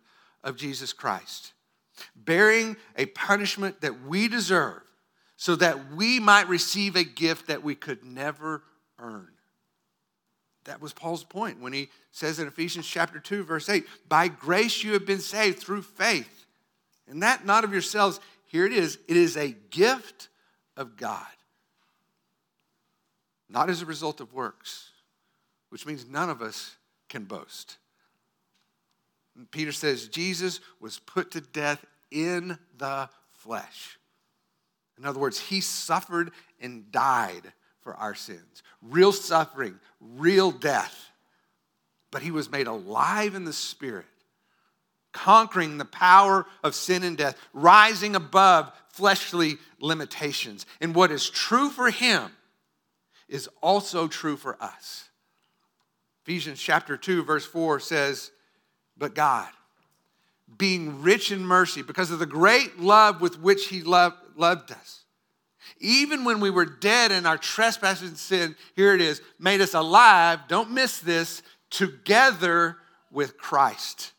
of 0.42 0.56
Jesus 0.56 0.92
Christ, 0.92 1.52
bearing 2.16 2.76
a 2.98 3.06
punishment 3.06 3.80
that 3.80 4.02
we 4.02 4.26
deserve 4.26 4.82
so 5.36 5.54
that 5.54 5.92
we 5.92 6.18
might 6.18 6.48
receive 6.48 6.96
a 6.96 7.04
gift 7.04 7.46
that 7.46 7.62
we 7.62 7.76
could 7.76 8.02
never 8.04 8.64
earn. 8.98 9.28
That 10.64 10.80
was 10.80 10.92
Paul's 10.92 11.22
point 11.22 11.60
when 11.60 11.72
he 11.72 11.90
says 12.10 12.40
in 12.40 12.48
Ephesians 12.48 12.88
chapter 12.88 13.20
2 13.20 13.44
verse 13.44 13.68
8, 13.68 13.86
"By 14.08 14.26
grace 14.26 14.82
you 14.82 14.94
have 14.94 15.06
been 15.06 15.20
saved 15.20 15.60
through 15.60 15.82
faith." 15.82 16.44
And 17.06 17.22
that 17.22 17.46
not 17.46 17.62
of 17.62 17.70
yourselves, 17.70 18.18
here 18.46 18.66
it 18.66 18.72
is, 18.72 18.98
it 19.06 19.16
is 19.16 19.36
a 19.36 19.52
gift 19.52 20.28
of 20.76 20.96
God 20.96 21.28
not 23.52 23.68
as 23.68 23.82
a 23.82 23.86
result 23.86 24.20
of 24.20 24.32
works, 24.32 24.90
which 25.68 25.86
means 25.86 26.08
none 26.08 26.30
of 26.30 26.40
us 26.40 26.76
can 27.08 27.24
boast. 27.24 27.76
And 29.36 29.50
Peter 29.50 29.72
says 29.72 30.08
Jesus 30.08 30.60
was 30.80 30.98
put 30.98 31.32
to 31.32 31.40
death 31.40 31.84
in 32.10 32.58
the 32.78 33.08
flesh. 33.32 33.98
In 34.98 35.04
other 35.04 35.18
words, 35.18 35.38
he 35.38 35.60
suffered 35.60 36.32
and 36.60 36.90
died 36.90 37.52
for 37.80 37.94
our 37.94 38.14
sins. 38.14 38.62
Real 38.80 39.12
suffering, 39.12 39.78
real 40.00 40.50
death. 40.50 41.10
But 42.10 42.22
he 42.22 42.30
was 42.30 42.50
made 42.50 42.66
alive 42.66 43.34
in 43.34 43.44
the 43.44 43.52
spirit, 43.52 44.06
conquering 45.12 45.78
the 45.78 45.84
power 45.84 46.46
of 46.62 46.74
sin 46.74 47.02
and 47.02 47.16
death, 47.16 47.36
rising 47.52 48.14
above 48.14 48.70
fleshly 48.88 49.56
limitations. 49.80 50.66
And 50.80 50.94
what 50.94 51.10
is 51.10 51.28
true 51.28 51.70
for 51.70 51.90
him 51.90 52.30
is 53.32 53.48
also 53.62 54.06
true 54.06 54.36
for 54.36 54.62
us. 54.62 55.08
Ephesians 56.22 56.60
chapter 56.60 56.98
2, 56.98 57.24
verse 57.24 57.46
4 57.46 57.80
says, 57.80 58.30
But 58.98 59.14
God, 59.14 59.48
being 60.58 61.02
rich 61.02 61.32
in 61.32 61.44
mercy, 61.44 61.80
because 61.80 62.10
of 62.10 62.18
the 62.18 62.26
great 62.26 62.78
love 62.78 63.22
with 63.22 63.40
which 63.40 63.68
He 63.68 63.80
loved, 63.80 64.16
loved 64.36 64.70
us, 64.70 65.04
even 65.80 66.24
when 66.24 66.40
we 66.40 66.50
were 66.50 66.66
dead 66.66 67.10
in 67.10 67.24
our 67.24 67.38
trespasses 67.38 68.10
and 68.10 68.18
sin, 68.18 68.54
here 68.76 68.94
it 68.94 69.00
is, 69.00 69.22
made 69.38 69.62
us 69.62 69.72
alive, 69.72 70.40
don't 70.46 70.70
miss 70.70 70.98
this, 70.98 71.42
together 71.70 72.76
with 73.10 73.38
Christ. 73.38 74.12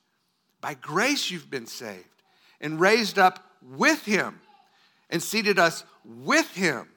By 0.60 0.74
grace 0.74 1.30
you've 1.30 1.52
been 1.52 1.68
saved 1.68 2.24
and 2.60 2.80
raised 2.80 3.20
up 3.20 3.46
with 3.62 4.06
Him 4.06 4.40
and 5.12 5.22
seated 5.22 5.60
us 5.60 5.84
with 6.04 6.50
Him 6.56 6.90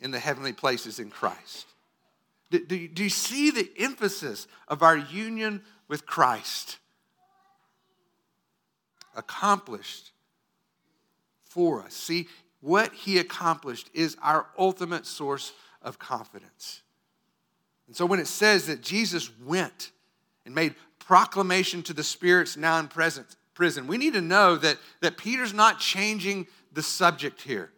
in 0.00 0.10
the 0.10 0.18
heavenly 0.18 0.52
places 0.52 0.98
in 0.98 1.10
Christ. 1.10 1.66
Do, 2.50 2.64
do, 2.64 2.88
do 2.88 3.04
you 3.04 3.10
see 3.10 3.50
the 3.50 3.70
emphasis 3.78 4.48
of 4.66 4.82
our 4.82 4.96
union 4.96 5.62
with 5.88 6.06
Christ? 6.06 6.78
Accomplished 9.14 10.10
for 11.44 11.82
us. 11.82 11.94
See, 11.94 12.28
what 12.60 12.92
he 12.92 13.18
accomplished 13.18 13.90
is 13.94 14.16
our 14.22 14.46
ultimate 14.58 15.06
source 15.06 15.52
of 15.82 15.98
confidence. 15.98 16.82
And 17.86 17.96
so 17.96 18.06
when 18.06 18.20
it 18.20 18.26
says 18.26 18.66
that 18.66 18.82
Jesus 18.82 19.30
went 19.44 19.90
and 20.44 20.54
made 20.54 20.74
proclamation 20.98 21.82
to 21.84 21.92
the 21.92 22.04
spirits 22.04 22.56
now 22.56 22.78
in 22.78 22.88
present 22.88 23.26
prison, 23.54 23.86
we 23.86 23.98
need 23.98 24.12
to 24.14 24.20
know 24.20 24.56
that, 24.56 24.76
that 25.00 25.16
Peter's 25.16 25.54
not 25.54 25.80
changing 25.80 26.46
the 26.72 26.82
subject 26.82 27.42
here. 27.42 27.72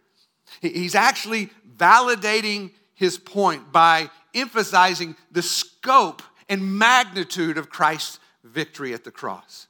He's 0.61 0.95
actually 0.95 1.51
validating 1.77 2.71
his 2.95 3.19
point 3.19 3.73
by 3.73 4.11
emphasizing 4.35 5.17
the 5.31 5.43
scope 5.43 6.23
and 6.49 6.79
magnitude 6.79 7.59
of 7.59 7.71
Christ's 7.71 8.19
victory 8.45 8.95
at 8.95 9.05
the 9.05 9.11
cross. 9.11 9.69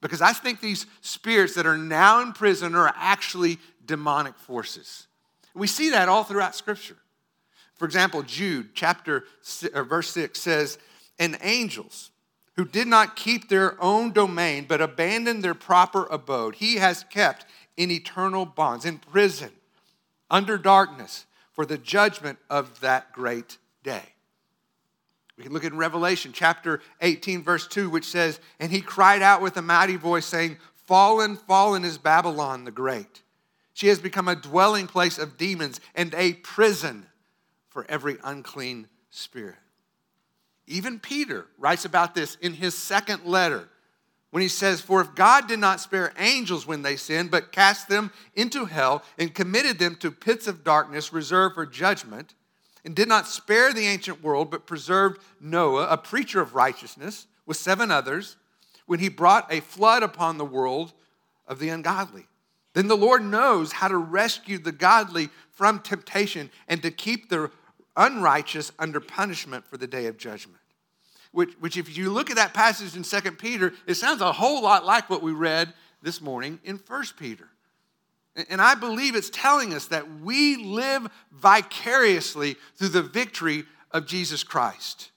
Because 0.00 0.20
I 0.20 0.32
think 0.32 0.60
these 0.60 0.86
spirits 1.00 1.54
that 1.54 1.66
are 1.66 1.78
now 1.78 2.20
in 2.20 2.32
prison 2.32 2.74
are 2.74 2.92
actually 2.96 3.58
demonic 3.86 4.36
forces. 4.36 5.06
We 5.54 5.66
see 5.66 5.90
that 5.90 6.08
all 6.08 6.24
throughout 6.24 6.54
Scripture. 6.54 6.96
For 7.76 7.86
example, 7.86 8.22
Jude 8.22 8.74
chapter 8.74 9.24
or 9.72 9.84
verse 9.84 10.10
6 10.10 10.40
says, 10.40 10.78
And 11.18 11.38
angels 11.40 12.10
who 12.56 12.64
did 12.64 12.86
not 12.86 13.16
keep 13.16 13.48
their 13.48 13.82
own 13.82 14.12
domain 14.12 14.66
but 14.68 14.80
abandoned 14.80 15.42
their 15.42 15.54
proper 15.54 16.06
abode, 16.06 16.56
he 16.56 16.76
has 16.76 17.04
kept 17.04 17.46
in 17.76 17.90
eternal 17.90 18.44
bonds, 18.44 18.84
in 18.84 18.98
prison 18.98 19.50
under 20.34 20.58
darkness 20.58 21.26
for 21.52 21.64
the 21.64 21.78
judgment 21.78 22.40
of 22.50 22.80
that 22.80 23.12
great 23.12 23.56
day. 23.84 24.02
We 25.38 25.44
can 25.44 25.52
look 25.52 25.62
in 25.62 25.76
Revelation 25.76 26.32
chapter 26.34 26.80
18, 27.00 27.44
verse 27.44 27.68
2, 27.68 27.88
which 27.88 28.04
says, 28.04 28.40
And 28.58 28.72
he 28.72 28.80
cried 28.80 29.22
out 29.22 29.42
with 29.42 29.56
a 29.56 29.62
mighty 29.62 29.94
voice, 29.94 30.26
saying, 30.26 30.56
Fallen, 30.86 31.36
fallen 31.36 31.84
is 31.84 31.98
Babylon 31.98 32.64
the 32.64 32.72
Great. 32.72 33.22
She 33.74 33.86
has 33.86 34.00
become 34.00 34.26
a 34.26 34.34
dwelling 34.34 34.88
place 34.88 35.18
of 35.18 35.36
demons 35.36 35.80
and 35.94 36.12
a 36.14 36.32
prison 36.32 37.06
for 37.68 37.86
every 37.88 38.16
unclean 38.24 38.88
spirit. 39.10 39.54
Even 40.66 40.98
Peter 40.98 41.46
writes 41.58 41.84
about 41.84 42.16
this 42.16 42.34
in 42.40 42.54
his 42.54 42.76
second 42.76 43.24
letter 43.24 43.68
when 44.34 44.42
he 44.42 44.48
says, 44.48 44.80
For 44.80 45.00
if 45.00 45.14
God 45.14 45.46
did 45.46 45.60
not 45.60 45.80
spare 45.80 46.12
angels 46.18 46.66
when 46.66 46.82
they 46.82 46.96
sinned, 46.96 47.30
but 47.30 47.52
cast 47.52 47.88
them 47.88 48.10
into 48.34 48.64
hell 48.64 49.04
and 49.16 49.32
committed 49.32 49.78
them 49.78 49.94
to 50.00 50.10
pits 50.10 50.48
of 50.48 50.64
darkness 50.64 51.12
reserved 51.12 51.54
for 51.54 51.64
judgment, 51.64 52.34
and 52.84 52.96
did 52.96 53.06
not 53.06 53.28
spare 53.28 53.72
the 53.72 53.86
ancient 53.86 54.24
world, 54.24 54.50
but 54.50 54.66
preserved 54.66 55.20
Noah, 55.40 55.86
a 55.86 55.96
preacher 55.96 56.40
of 56.40 56.56
righteousness, 56.56 57.28
with 57.46 57.58
seven 57.58 57.92
others, 57.92 58.34
when 58.86 58.98
he 58.98 59.08
brought 59.08 59.52
a 59.52 59.60
flood 59.60 60.02
upon 60.02 60.36
the 60.36 60.44
world 60.44 60.94
of 61.46 61.60
the 61.60 61.68
ungodly. 61.68 62.26
Then 62.72 62.88
the 62.88 62.96
Lord 62.96 63.22
knows 63.22 63.70
how 63.70 63.86
to 63.86 63.96
rescue 63.96 64.58
the 64.58 64.72
godly 64.72 65.28
from 65.52 65.78
temptation 65.78 66.50
and 66.66 66.82
to 66.82 66.90
keep 66.90 67.28
the 67.28 67.52
unrighteous 67.96 68.72
under 68.80 68.98
punishment 68.98 69.64
for 69.64 69.76
the 69.76 69.86
day 69.86 70.06
of 70.06 70.16
judgment 70.18 70.58
which, 71.34 71.52
which 71.58 71.76
if 71.76 71.96
you 71.96 72.10
look 72.10 72.30
at 72.30 72.36
that 72.36 72.54
passage 72.54 72.96
in 72.96 73.02
2 73.02 73.32
Peter, 73.32 73.72
it 73.86 73.94
sounds 73.94 74.20
a 74.20 74.32
whole 74.32 74.62
lot 74.62 74.86
like 74.86 75.10
what 75.10 75.22
we 75.22 75.32
read 75.32 75.74
this 76.00 76.20
morning 76.20 76.60
in 76.64 76.76
1 76.76 77.04
Peter. 77.18 77.48
And 78.48 78.62
I 78.62 78.76
believe 78.76 79.16
it's 79.16 79.30
telling 79.30 79.74
us 79.74 79.86
that 79.86 80.20
we 80.20 80.56
live 80.56 81.08
vicariously 81.32 82.56
through 82.76 82.88
the 82.88 83.02
victory 83.02 83.64
of 83.90 84.06
Jesus 84.06 84.44
Christ, 84.44 85.10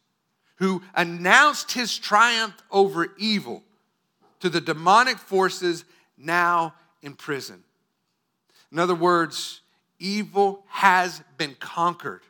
who 0.55 0.81
announced 0.95 1.71
his 1.71 1.97
triumph 1.97 2.55
over 2.71 3.13
evil 3.17 3.63
to 4.39 4.49
the 4.49 4.61
demonic 4.61 5.19
forces 5.19 5.85
now 6.17 6.73
in 7.03 7.13
prison. 7.13 7.63
In 8.71 8.79
other 8.79 8.95
words, 8.95 9.61
evil 9.99 10.63
has 10.67 11.21
been 11.37 11.55
conquered 11.59 12.21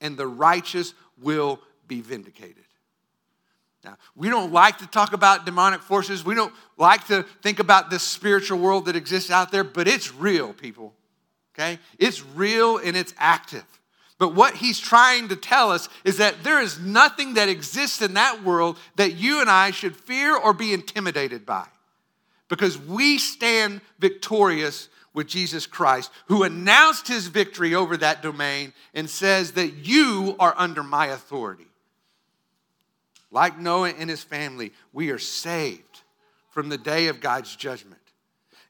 and 0.00 0.16
the 0.16 0.26
righteous 0.26 0.94
will 1.20 1.60
be 1.86 2.00
vindicated. 2.00 2.64
Now, 3.84 3.96
we 4.14 4.28
don't 4.28 4.52
like 4.52 4.78
to 4.78 4.86
talk 4.86 5.12
about 5.12 5.44
demonic 5.44 5.80
forces. 5.80 6.24
We 6.24 6.36
don't 6.36 6.54
like 6.76 7.06
to 7.08 7.24
think 7.42 7.58
about 7.58 7.90
this 7.90 8.02
spiritual 8.02 8.58
world 8.58 8.84
that 8.86 8.94
exists 8.94 9.30
out 9.30 9.50
there, 9.50 9.64
but 9.64 9.88
it's 9.88 10.14
real, 10.14 10.52
people. 10.52 10.94
Okay? 11.54 11.78
It's 11.98 12.24
real 12.24 12.78
and 12.78 12.96
it's 12.96 13.12
active. 13.18 13.64
But 14.18 14.36
what 14.36 14.54
he's 14.54 14.78
trying 14.78 15.28
to 15.28 15.36
tell 15.36 15.72
us 15.72 15.88
is 16.04 16.18
that 16.18 16.44
there 16.44 16.60
is 16.60 16.78
nothing 16.78 17.34
that 17.34 17.48
exists 17.48 18.00
in 18.00 18.14
that 18.14 18.44
world 18.44 18.78
that 18.94 19.16
you 19.16 19.40
and 19.40 19.50
I 19.50 19.72
should 19.72 19.96
fear 19.96 20.36
or 20.36 20.52
be 20.52 20.72
intimidated 20.72 21.44
by. 21.44 21.66
Because 22.48 22.78
we 22.78 23.18
stand 23.18 23.80
victorious 23.98 24.88
with 25.12 25.26
Jesus 25.26 25.66
Christ, 25.66 26.10
who 26.26 26.44
announced 26.44 27.08
his 27.08 27.26
victory 27.26 27.74
over 27.74 27.96
that 27.96 28.22
domain 28.22 28.72
and 28.94 29.10
says 29.10 29.52
that 29.52 29.74
you 29.84 30.36
are 30.38 30.54
under 30.56 30.84
my 30.84 31.06
authority. 31.06 31.66
Like 33.32 33.58
Noah 33.58 33.88
and 33.88 34.10
his 34.10 34.22
family, 34.22 34.72
we 34.92 35.10
are 35.10 35.18
saved 35.18 36.02
from 36.50 36.68
the 36.68 36.78
day 36.78 37.08
of 37.08 37.20
God's 37.20 37.56
judgment. 37.56 37.98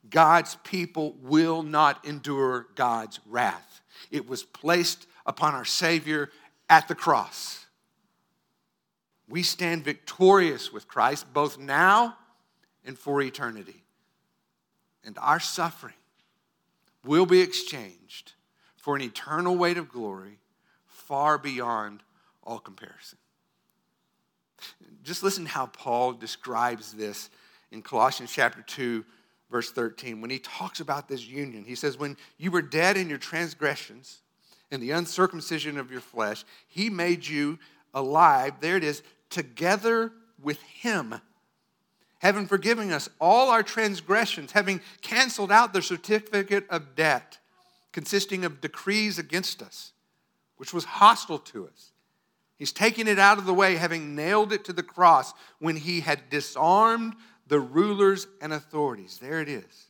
God's 0.08 0.56
people 0.62 1.16
will 1.20 1.64
not 1.64 2.04
endure 2.06 2.68
God's 2.76 3.18
wrath. 3.26 3.80
It 4.10 4.28
was 4.28 4.44
placed 4.44 5.06
upon 5.26 5.54
our 5.54 5.64
Savior 5.64 6.30
at 6.70 6.86
the 6.86 6.94
cross. 6.94 7.66
We 9.28 9.42
stand 9.42 9.84
victorious 9.84 10.72
with 10.72 10.86
Christ 10.86 11.26
both 11.32 11.58
now 11.58 12.16
and 12.84 12.96
for 12.96 13.20
eternity. 13.20 13.82
And 15.04 15.18
our 15.18 15.40
suffering 15.40 15.94
will 17.04 17.26
be 17.26 17.40
exchanged 17.40 18.32
for 18.76 18.94
an 18.94 19.02
eternal 19.02 19.56
weight 19.56 19.78
of 19.78 19.88
glory 19.88 20.38
far 20.86 21.36
beyond 21.36 22.02
all 22.44 22.60
comparison. 22.60 23.18
Just 25.02 25.22
listen 25.22 25.46
how 25.46 25.66
Paul 25.66 26.12
describes 26.12 26.92
this 26.92 27.30
in 27.70 27.82
Colossians 27.82 28.32
chapter 28.32 28.62
2, 28.62 29.04
verse 29.50 29.70
13. 29.70 30.20
When 30.20 30.30
he 30.30 30.38
talks 30.38 30.80
about 30.80 31.08
this 31.08 31.26
union, 31.26 31.64
he 31.64 31.74
says, 31.74 31.98
When 31.98 32.16
you 32.38 32.50
were 32.50 32.62
dead 32.62 32.96
in 32.96 33.08
your 33.08 33.18
transgressions 33.18 34.20
and 34.70 34.82
the 34.82 34.92
uncircumcision 34.92 35.78
of 35.78 35.90
your 35.90 36.00
flesh, 36.00 36.44
he 36.68 36.90
made 36.90 37.26
you 37.26 37.58
alive, 37.94 38.54
there 38.60 38.76
it 38.76 38.84
is, 38.84 39.02
together 39.30 40.12
with 40.40 40.60
him 40.62 41.14
having 42.22 42.46
forgiven 42.46 42.92
us 42.92 43.08
all 43.20 43.50
our 43.50 43.64
transgressions, 43.64 44.52
having 44.52 44.80
canceled 45.00 45.50
out 45.50 45.72
the 45.72 45.82
certificate 45.82 46.64
of 46.70 46.94
debt 46.94 47.38
consisting 47.92 48.44
of 48.44 48.60
decrees 48.60 49.18
against 49.18 49.60
us, 49.60 49.92
which 50.56 50.72
was 50.72 50.84
hostile 50.84 51.38
to 51.38 51.66
us. 51.66 51.90
He's 52.62 52.70
taken 52.70 53.08
it 53.08 53.18
out 53.18 53.38
of 53.38 53.44
the 53.44 53.52
way, 53.52 53.74
having 53.74 54.14
nailed 54.14 54.52
it 54.52 54.66
to 54.66 54.72
the 54.72 54.84
cross 54.84 55.34
when 55.58 55.74
he 55.74 55.98
had 55.98 56.30
disarmed 56.30 57.16
the 57.48 57.58
rulers 57.58 58.28
and 58.40 58.52
authorities. 58.52 59.18
There 59.20 59.40
it 59.40 59.48
is. 59.48 59.88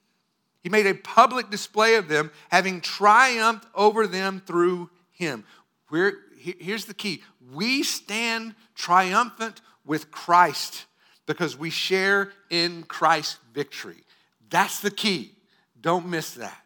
He 0.62 0.70
made 0.70 0.86
a 0.86 0.94
public 0.94 1.50
display 1.50 1.96
of 1.96 2.08
them, 2.08 2.30
having 2.50 2.80
triumphed 2.80 3.66
over 3.74 4.06
them 4.06 4.40
through 4.46 4.88
him. 5.10 5.44
We're, 5.90 6.14
here's 6.38 6.86
the 6.86 6.94
key 6.94 7.22
we 7.52 7.82
stand 7.82 8.54
triumphant 8.74 9.60
with 9.84 10.10
Christ 10.10 10.86
because 11.26 11.58
we 11.58 11.68
share 11.68 12.32
in 12.48 12.84
Christ's 12.84 13.36
victory. 13.52 14.02
That's 14.48 14.80
the 14.80 14.90
key. 14.90 15.32
Don't 15.78 16.06
miss 16.06 16.32
that. 16.32 16.56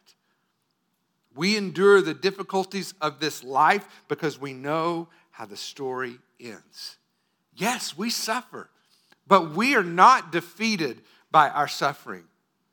We 1.34 1.56
endure 1.56 2.00
the 2.00 2.14
difficulties 2.14 2.94
of 3.00 3.18
this 3.18 3.42
life 3.42 3.84
because 4.06 4.40
we 4.40 4.52
know 4.52 5.08
how 5.36 5.44
the 5.44 5.56
story 5.56 6.18
ends. 6.40 6.96
Yes, 7.54 7.96
we 7.96 8.08
suffer, 8.08 8.70
but 9.26 9.50
we 9.50 9.76
are 9.76 9.84
not 9.84 10.32
defeated 10.32 11.02
by 11.30 11.50
our 11.50 11.68
suffering. 11.68 12.24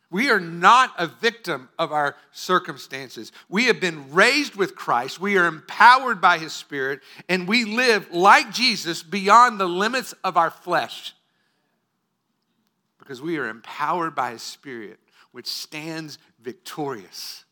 We 0.09 0.29
are 0.29 0.39
not 0.39 0.93
a 0.97 1.07
victim 1.07 1.67
of 1.77 1.91
our 1.91 2.15
circumstances. 2.31 3.33
We 3.49 3.65
have 3.65 3.81
been 3.81 4.13
raised 4.13 4.55
with 4.55 4.77
Christ. 4.77 5.19
We 5.19 5.35
are 5.37 5.45
empowered 5.45 6.21
by 6.21 6.37
His 6.37 6.53
Spirit, 6.53 7.01
and 7.27 7.49
we 7.49 7.65
live 7.65 8.09
like 8.13 8.53
Jesus 8.53 9.03
beyond 9.03 9.59
the 9.59 9.67
limits 9.67 10.13
of 10.23 10.37
our 10.37 10.51
flesh 10.51 11.13
because 12.97 13.21
we 13.21 13.37
are 13.39 13.49
empowered 13.49 14.15
by 14.15 14.31
His 14.31 14.41
Spirit, 14.41 14.99
which 15.33 15.47
stands 15.47 16.17
victorious 16.41 17.43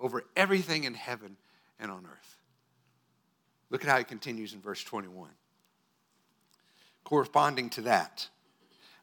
over 0.00 0.24
everything 0.34 0.84
in 0.84 0.94
heaven 0.94 1.36
and 1.78 1.90
on 1.90 2.06
earth. 2.06 2.35
Look 3.76 3.84
at 3.84 3.90
how 3.90 3.98
He 3.98 4.04
continues 4.04 4.54
in 4.54 4.62
verse 4.62 4.82
21. 4.82 5.28
Corresponding 7.04 7.68
to 7.68 7.82
that, 7.82 8.26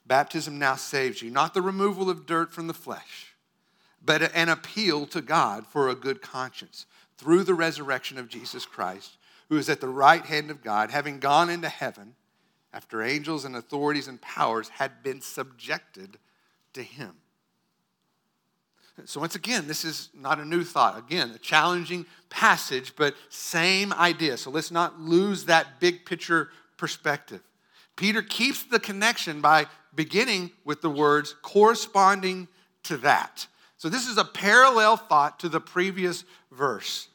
baptism 0.04 0.58
now 0.58 0.78
saves 0.78 1.22
you, 1.22 1.30
not 1.30 1.54
the 1.54 1.62
removal 1.62 2.10
of 2.10 2.26
dirt 2.26 2.52
from 2.52 2.66
the 2.66 2.74
flesh, 2.74 3.36
but 4.04 4.36
an 4.36 4.50
appeal 4.50 5.06
to 5.06 5.22
God 5.22 5.68
for 5.68 5.90
a 5.90 5.96
good 5.96 6.24
conscience 6.24 6.88
through 7.20 7.44
the 7.44 7.54
resurrection 7.54 8.18
of 8.18 8.30
Jesus 8.30 8.66
Christ, 8.66 9.20
who 9.48 9.58
is 9.58 9.70
at 9.70 9.80
the 9.80 9.88
right 9.88 10.26
hand 10.26 10.50
of 10.50 10.64
God, 10.64 10.90
having 10.90 11.20
gone 11.20 11.52
into 11.52 11.70
heaven 11.70 12.16
after 12.74 13.04
angels 13.04 13.46
and 13.46 13.56
authorities 13.56 14.08
and 14.08 14.20
powers 14.22 14.70
had 14.70 15.04
been 15.04 15.22
subjected 15.22 16.18
to 16.74 16.82
him. 16.82 17.18
So, 19.06 19.20
once 19.20 19.36
again, 19.36 19.68
this 19.68 19.84
is 19.84 20.10
not 20.14 20.40
a 20.40 20.46
new 20.46 20.64
thought. 20.64 20.98
Again, 20.98 21.32
a 21.32 21.40
challenging 21.40 22.06
passage, 22.30 22.94
but 22.96 23.16
same 23.30 23.92
idea. 23.92 24.38
So, 24.38 24.52
let's 24.52 24.72
not 24.72 25.00
lose 25.00 25.46
that 25.46 25.80
big 25.80 26.06
picture 26.06 26.50
perspective. 26.78 27.42
Peter 27.96 28.22
keeps 28.22 28.64
the 28.64 28.80
connection 28.80 29.42
by 29.42 29.66
beginning 29.96 30.52
with 30.64 30.82
the 30.82 30.90
words 30.90 31.36
corresponding 31.42 32.48
to 32.84 32.98
that. 32.98 33.48
So, 33.78 33.90
this 33.90 34.08
is 34.08 34.18
a 34.18 34.26
parallel 34.26 34.98
thought 34.98 35.40
to 35.40 35.50
the 35.50 35.60
previous 35.60 36.24
verse. 36.52 37.08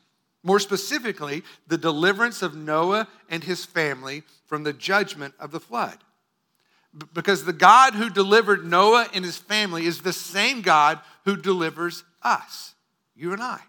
More 0.42 0.60
specifically, 0.60 1.42
the 1.68 1.78
deliverance 1.78 2.42
of 2.42 2.56
Noah 2.56 3.06
and 3.28 3.44
his 3.44 3.64
family 3.64 4.24
from 4.46 4.64
the 4.64 4.72
judgment 4.72 5.34
of 5.38 5.52
the 5.52 5.60
flood. 5.60 5.98
Because 7.14 7.44
the 7.44 7.52
God 7.52 7.94
who 7.94 8.10
delivered 8.10 8.64
Noah 8.64 9.08
and 9.12 9.24
his 9.24 9.36
family 9.36 9.86
is 9.86 10.00
the 10.00 10.12
same 10.12 10.62
God 10.62 11.00
who 11.24 11.36
delivers 11.36 12.04
us, 12.22 12.74
you 13.14 13.32
and 13.32 13.42
I. 13.42 13.60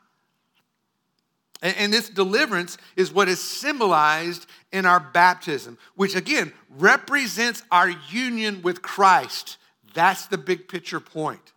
And 1.62 1.92
this 1.92 2.10
deliverance 2.10 2.78
is 2.96 3.12
what 3.12 3.28
is 3.28 3.42
symbolized 3.42 4.46
in 4.72 4.86
our 4.86 5.00
baptism, 5.00 5.78
which 5.96 6.16
again 6.16 6.54
represents 6.70 7.64
our 7.70 7.90
union 8.10 8.62
with 8.62 8.82
Christ. 8.82 9.58
That's 9.94 10.28
the 10.28 10.38
big 10.38 10.70
picture 10.70 11.02
point. 11.02 11.52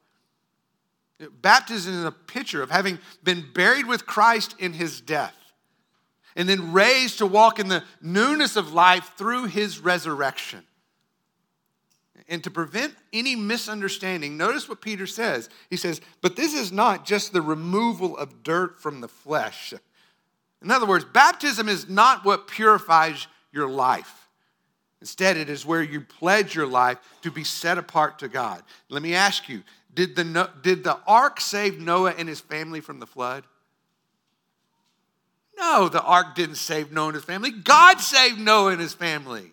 Baptism 1.41 1.95
is 1.95 2.05
a 2.05 2.11
picture 2.11 2.63
of 2.63 2.71
having 2.71 2.99
been 3.23 3.45
buried 3.55 3.87
with 3.87 4.07
Christ 4.07 4.57
in 4.59 4.73
his 4.73 5.01
death 5.01 5.37
and 6.35 6.49
then 6.49 6.73
raised 6.73 7.19
to 7.19 7.27
walk 7.27 7.61
in 7.61 7.69
the 7.69 7.85
newness 8.01 8.57
of 8.57 8.73
life 8.73 9.13
through 9.17 9.45
his 9.45 9.79
resurrection. 9.79 10.65
And 12.33 12.43
to 12.45 12.51
prevent 12.51 12.95
any 13.13 13.37
misunderstanding, 13.37 14.39
notice 14.39 14.67
what 14.67 14.81
Peter 14.81 15.07
says. 15.07 15.51
He 15.69 15.77
says, 15.77 16.01
But 16.23 16.35
this 16.35 16.55
is 16.55 16.73
not 16.73 17.05
just 17.05 17.35
the 17.35 17.43
removal 17.43 18.17
of 18.17 18.43
dirt 18.43 18.81
from 18.81 19.03
the 19.03 19.09
flesh. 19.09 19.75
In 20.63 20.71
other 20.71 20.87
words, 20.87 21.05
baptism 21.05 21.69
is 21.69 21.91
not 21.91 22.25
what 22.25 22.49
purifies 22.49 23.27
your 23.53 23.69
life. 23.69 24.31
Instead, 25.03 25.37
it 25.37 25.51
is 25.51 25.67
where 25.67 25.83
you 25.83 26.01
pledge 26.01 26.55
your 26.55 26.67
life 26.67 26.97
to 27.21 27.31
be 27.31 27.45
set 27.45 27.77
apart 27.77 28.21
to 28.21 28.29
God. 28.29 28.63
Let 28.89 29.03
me 29.03 29.15
ask 29.15 29.51
you 29.51 29.63
did 29.93 30.17
the, 30.17 30.51
did 30.63 30.85
the 30.85 30.99
ark 31.07 31.39
save 31.39 31.81
Noah 31.81 32.15
and 32.17 32.31
his 32.31 32.41
family 32.41 32.81
from 32.81 32.99
the 32.99 33.07
flood? 33.07 33.45
No, 35.59 35.91
the 35.91 36.03
ark 36.03 36.35
didn't 36.35 36.55
save 36.55 36.93
Noah 36.93 37.09
and 37.09 37.17
his 37.17 37.25
family. 37.25 37.51
God 37.51 38.01
saved 38.01 38.39
Noah 38.39 38.73
and 38.73 38.81
his 38.81 38.95
family. 38.95 39.53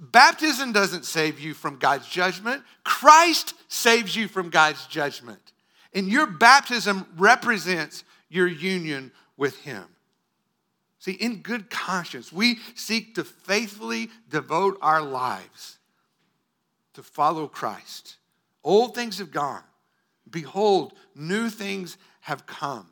Baptism 0.00 0.72
doesn't 0.72 1.04
save 1.04 1.38
you 1.38 1.52
from 1.52 1.78
God's 1.78 2.08
judgment, 2.08 2.62
Christ 2.84 3.52
saves 3.68 4.16
you 4.16 4.28
from 4.28 4.48
God's 4.48 4.86
judgment. 4.86 5.52
And 5.92 6.08
your 6.08 6.26
baptism 6.26 7.06
represents 7.18 8.04
your 8.30 8.46
union 8.46 9.12
with 9.36 9.58
Him. 9.60 9.84
See, 11.00 11.12
in 11.12 11.42
good 11.42 11.68
conscience, 11.68 12.32
we 12.32 12.58
seek 12.74 13.14
to 13.14 13.24
faithfully 13.24 14.10
devote 14.30 14.78
our 14.80 15.02
lives 15.02 15.78
to 16.94 17.02
follow 17.02 17.46
Christ. 17.46 18.16
Old 18.64 18.94
things 18.94 19.18
have 19.18 19.30
gone. 19.30 19.62
Behold, 20.30 20.94
new 21.14 21.50
things 21.50 21.96
have 22.20 22.46
come. 22.46 22.86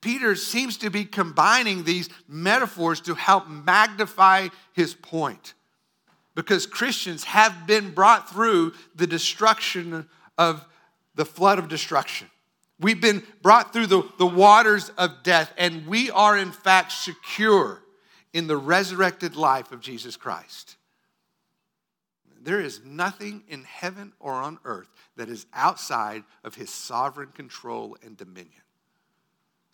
Peter 0.00 0.36
seems 0.36 0.76
to 0.78 0.90
be 0.90 1.04
combining 1.04 1.84
these 1.84 2.08
metaphors 2.28 3.00
to 3.02 3.14
help 3.14 3.48
magnify 3.48 4.48
his 4.72 4.94
point 4.94 5.54
because 6.34 6.66
Christians 6.66 7.24
have 7.24 7.66
been 7.66 7.90
brought 7.92 8.28
through 8.30 8.72
the 8.94 9.06
destruction 9.06 10.08
of 10.36 10.64
the 11.14 11.24
flood 11.24 11.58
of 11.58 11.68
destruction. 11.68 12.28
We've 12.80 13.00
been 13.00 13.22
brought 13.40 13.72
through 13.72 13.86
the, 13.86 14.02
the 14.18 14.26
waters 14.26 14.90
of 14.98 15.22
death, 15.22 15.52
and 15.56 15.86
we 15.86 16.10
are 16.10 16.36
in 16.36 16.50
fact 16.50 16.92
secure 16.92 17.80
in 18.32 18.48
the 18.48 18.56
resurrected 18.56 19.36
life 19.36 19.70
of 19.70 19.80
Jesus 19.80 20.16
Christ. 20.16 20.76
There 22.42 22.60
is 22.60 22.80
nothing 22.84 23.44
in 23.48 23.62
heaven 23.62 24.12
or 24.18 24.34
on 24.34 24.58
earth 24.64 24.88
that 25.16 25.28
is 25.28 25.46
outside 25.54 26.24
of 26.42 26.56
his 26.56 26.68
sovereign 26.68 27.30
control 27.30 27.96
and 28.04 28.16
dominion. 28.16 28.63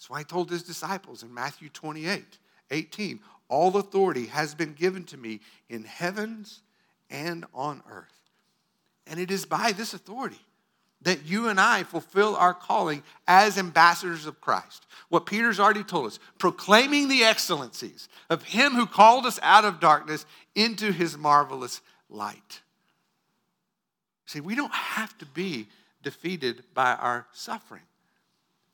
That's 0.01 0.09
why 0.09 0.21
he 0.21 0.25
told 0.25 0.49
his 0.49 0.63
disciples 0.63 1.23
in 1.23 1.35
Matthew 1.35 1.69
28 1.69 2.25
18, 2.71 3.21
All 3.51 3.77
authority 3.77 4.27
has 4.27 4.55
been 4.55 4.73
given 4.73 5.05
to 5.05 5.19
me 5.19 5.41
in 5.69 5.85
heavens 5.85 6.63
and 7.11 7.45
on 7.53 7.83
earth. 7.91 8.31
And 9.07 9.21
it 9.21 9.31
is 9.31 9.45
by 9.45 9.73
this 9.73 9.93
authority 9.93 10.41
that 11.03 11.27
you 11.27 11.49
and 11.49 11.61
I 11.61 11.83
fulfill 11.83 12.35
our 12.37 12.55
calling 12.55 13.03
as 13.29 13.59
ambassadors 13.59 14.25
of 14.25 14.41
Christ. 14.41 14.87
What 15.11 15.27
Peter's 15.27 15.61
already 15.61 15.85
told 15.85 16.07
us, 16.07 16.19
proclaiming 16.39 17.09
the 17.09 17.25
excellencies 17.25 18.09
of 18.31 18.43
Him 18.45 18.73
who 18.73 18.87
called 18.87 19.27
us 19.27 19.39
out 19.43 19.67
of 19.67 19.81
darkness 19.81 20.25
into 20.55 20.93
His 20.93 21.19
marvelous 21.19 21.83
light. 22.09 22.63
See, 24.25 24.41
we 24.41 24.55
don't 24.55 24.73
have 24.73 25.17
to 25.19 25.27
be 25.27 25.69
defeated 26.03 26.65
by 26.73 26.95
our 26.95 27.27
suffering, 27.33 27.83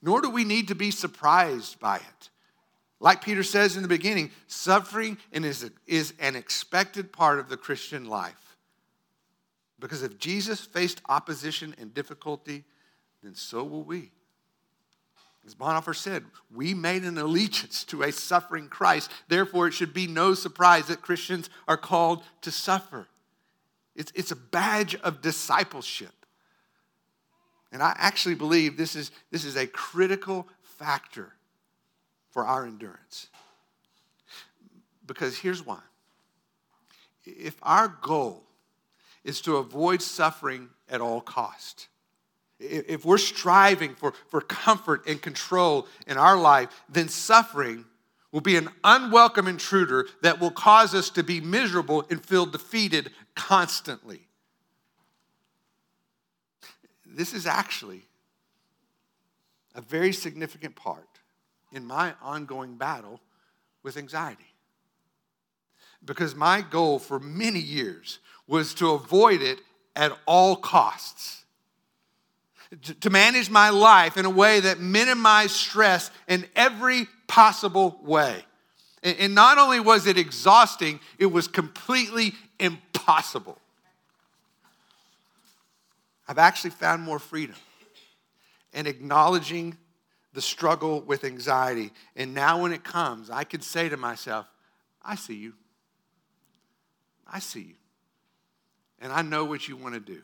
nor 0.02 0.20
do 0.20 0.30
we 0.30 0.44
need 0.44 0.68
to 0.68 0.74
be 0.74 0.90
surprised 0.90 1.80
by 1.80 1.96
it. 1.96 2.30
Like 2.98 3.22
Peter 3.22 3.42
says 3.42 3.76
in 3.76 3.82
the 3.82 3.88
beginning, 3.88 4.30
suffering 4.46 5.18
is, 5.32 5.70
is 5.86 6.14
an 6.18 6.36
expected 6.36 7.12
part 7.12 7.38
of 7.38 7.48
the 7.48 7.56
Christian 7.56 8.06
life. 8.06 8.56
Because 9.78 10.02
if 10.02 10.18
Jesus 10.18 10.60
faced 10.60 11.02
opposition 11.08 11.74
and 11.78 11.92
difficulty, 11.92 12.64
then 13.22 13.34
so 13.34 13.62
will 13.64 13.82
we. 13.82 14.10
As 15.46 15.54
Bonhoeffer 15.54 15.94
said, 15.94 16.24
we 16.52 16.74
made 16.74 17.04
an 17.04 17.18
allegiance 17.18 17.84
to 17.84 18.02
a 18.02 18.10
suffering 18.10 18.68
Christ. 18.68 19.10
Therefore, 19.28 19.68
it 19.68 19.74
should 19.74 19.94
be 19.94 20.06
no 20.06 20.34
surprise 20.34 20.86
that 20.86 21.02
Christians 21.02 21.50
are 21.68 21.76
called 21.76 22.24
to 22.40 22.50
suffer. 22.50 23.06
It's, 23.94 24.10
it's 24.14 24.32
a 24.32 24.36
badge 24.36 24.96
of 24.96 25.22
discipleship. 25.22 26.15
And 27.76 27.82
I 27.82 27.94
actually 27.98 28.36
believe 28.36 28.78
this 28.78 28.96
is, 28.96 29.10
this 29.30 29.44
is 29.44 29.54
a 29.54 29.66
critical 29.66 30.48
factor 30.62 31.34
for 32.30 32.46
our 32.46 32.64
endurance. 32.64 33.28
Because 35.06 35.36
here's 35.36 35.66
why. 35.66 35.80
If 37.26 37.58
our 37.62 37.88
goal 38.00 38.44
is 39.24 39.42
to 39.42 39.58
avoid 39.58 40.00
suffering 40.00 40.70
at 40.88 41.02
all 41.02 41.20
cost. 41.20 41.88
If 42.58 43.04
we're 43.04 43.18
striving 43.18 43.94
for, 43.94 44.14
for 44.28 44.40
comfort 44.40 45.06
and 45.06 45.20
control 45.20 45.86
in 46.06 46.16
our 46.16 46.38
life, 46.38 46.70
then 46.88 47.10
suffering 47.10 47.84
will 48.32 48.40
be 48.40 48.56
an 48.56 48.70
unwelcome 48.84 49.48
intruder 49.48 50.06
that 50.22 50.40
will 50.40 50.50
cause 50.50 50.94
us 50.94 51.10
to 51.10 51.22
be 51.22 51.42
miserable 51.42 52.06
and 52.08 52.24
feel 52.24 52.46
defeated 52.46 53.10
constantly. 53.34 54.25
This 57.16 57.32
is 57.32 57.46
actually 57.46 58.02
a 59.74 59.80
very 59.80 60.12
significant 60.12 60.76
part 60.76 61.08
in 61.72 61.86
my 61.86 62.12
ongoing 62.20 62.76
battle 62.76 63.20
with 63.82 63.96
anxiety. 63.96 64.52
Because 66.04 66.34
my 66.34 66.60
goal 66.60 66.98
for 66.98 67.18
many 67.18 67.58
years 67.58 68.18
was 68.46 68.74
to 68.74 68.90
avoid 68.90 69.40
it 69.40 69.60
at 69.96 70.12
all 70.26 70.56
costs. 70.56 71.44
To 73.00 73.08
manage 73.08 73.48
my 73.48 73.70
life 73.70 74.18
in 74.18 74.26
a 74.26 74.30
way 74.30 74.60
that 74.60 74.78
minimized 74.78 75.52
stress 75.52 76.10
in 76.28 76.44
every 76.54 77.08
possible 77.28 77.98
way. 78.02 78.44
And 79.02 79.34
not 79.34 79.56
only 79.56 79.80
was 79.80 80.06
it 80.06 80.18
exhausting, 80.18 81.00
it 81.18 81.26
was 81.26 81.48
completely 81.48 82.34
impossible. 82.60 83.58
I've 86.28 86.38
actually 86.38 86.70
found 86.70 87.02
more 87.02 87.18
freedom 87.18 87.56
in 88.72 88.86
acknowledging 88.86 89.76
the 90.32 90.42
struggle 90.42 91.00
with 91.00 91.24
anxiety. 91.24 91.92
And 92.14 92.34
now, 92.34 92.62
when 92.62 92.72
it 92.72 92.84
comes, 92.84 93.30
I 93.30 93.44
can 93.44 93.60
say 93.60 93.88
to 93.88 93.96
myself, 93.96 94.46
I 95.02 95.14
see 95.14 95.36
you. 95.36 95.54
I 97.26 97.38
see 97.38 97.60
you 97.60 97.74
and 99.00 99.12
I 99.12 99.22
know 99.22 99.44
what 99.44 99.68
you 99.68 99.76
want 99.76 99.94
to 99.94 100.00
do. 100.00 100.22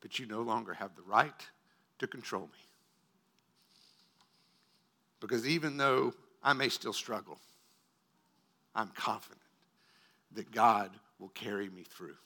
But 0.00 0.18
you 0.18 0.26
no 0.26 0.42
longer 0.42 0.74
have 0.74 0.94
the 0.96 1.02
right 1.02 1.32
to 1.98 2.06
control 2.06 2.42
me. 2.42 2.58
Because 5.20 5.46
even 5.46 5.76
though 5.76 6.12
I 6.42 6.52
may 6.52 6.68
still 6.68 6.92
struggle, 6.92 7.38
I'm 8.74 8.88
confident 8.88 9.40
that 10.34 10.52
God 10.52 10.90
will 11.18 11.28
carry 11.28 11.68
me 11.68 11.82
through. 11.82 12.16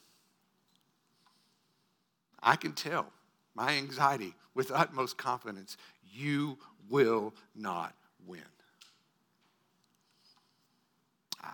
I 2.42 2.56
can 2.56 2.72
tell 2.72 3.06
my 3.54 3.72
anxiety 3.72 4.34
with 4.54 4.70
utmost 4.70 5.18
confidence 5.18 5.76
you 6.12 6.58
will 6.88 7.34
not 7.54 7.94
win. 8.26 8.42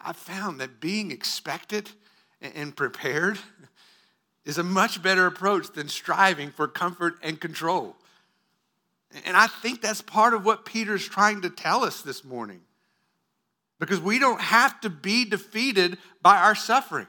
I 0.02 0.12
found 0.12 0.60
that 0.60 0.80
being 0.80 1.10
expected 1.10 1.90
and 2.40 2.76
prepared 2.76 3.38
is 4.44 4.58
a 4.58 4.62
much 4.62 5.02
better 5.02 5.26
approach 5.26 5.72
than 5.72 5.88
striving 5.88 6.50
for 6.50 6.68
comfort 6.68 7.14
and 7.22 7.40
control. 7.40 7.96
And 9.24 9.36
I 9.36 9.46
think 9.46 9.80
that's 9.80 10.02
part 10.02 10.34
of 10.34 10.44
what 10.44 10.64
Peter's 10.64 11.06
trying 11.06 11.42
to 11.42 11.50
tell 11.50 11.84
us 11.84 12.02
this 12.02 12.24
morning. 12.24 12.60
Because 13.80 14.00
we 14.00 14.18
don't 14.18 14.40
have 14.40 14.80
to 14.82 14.90
be 14.90 15.24
defeated 15.24 15.98
by 16.22 16.38
our 16.38 16.54
suffering. 16.54 17.06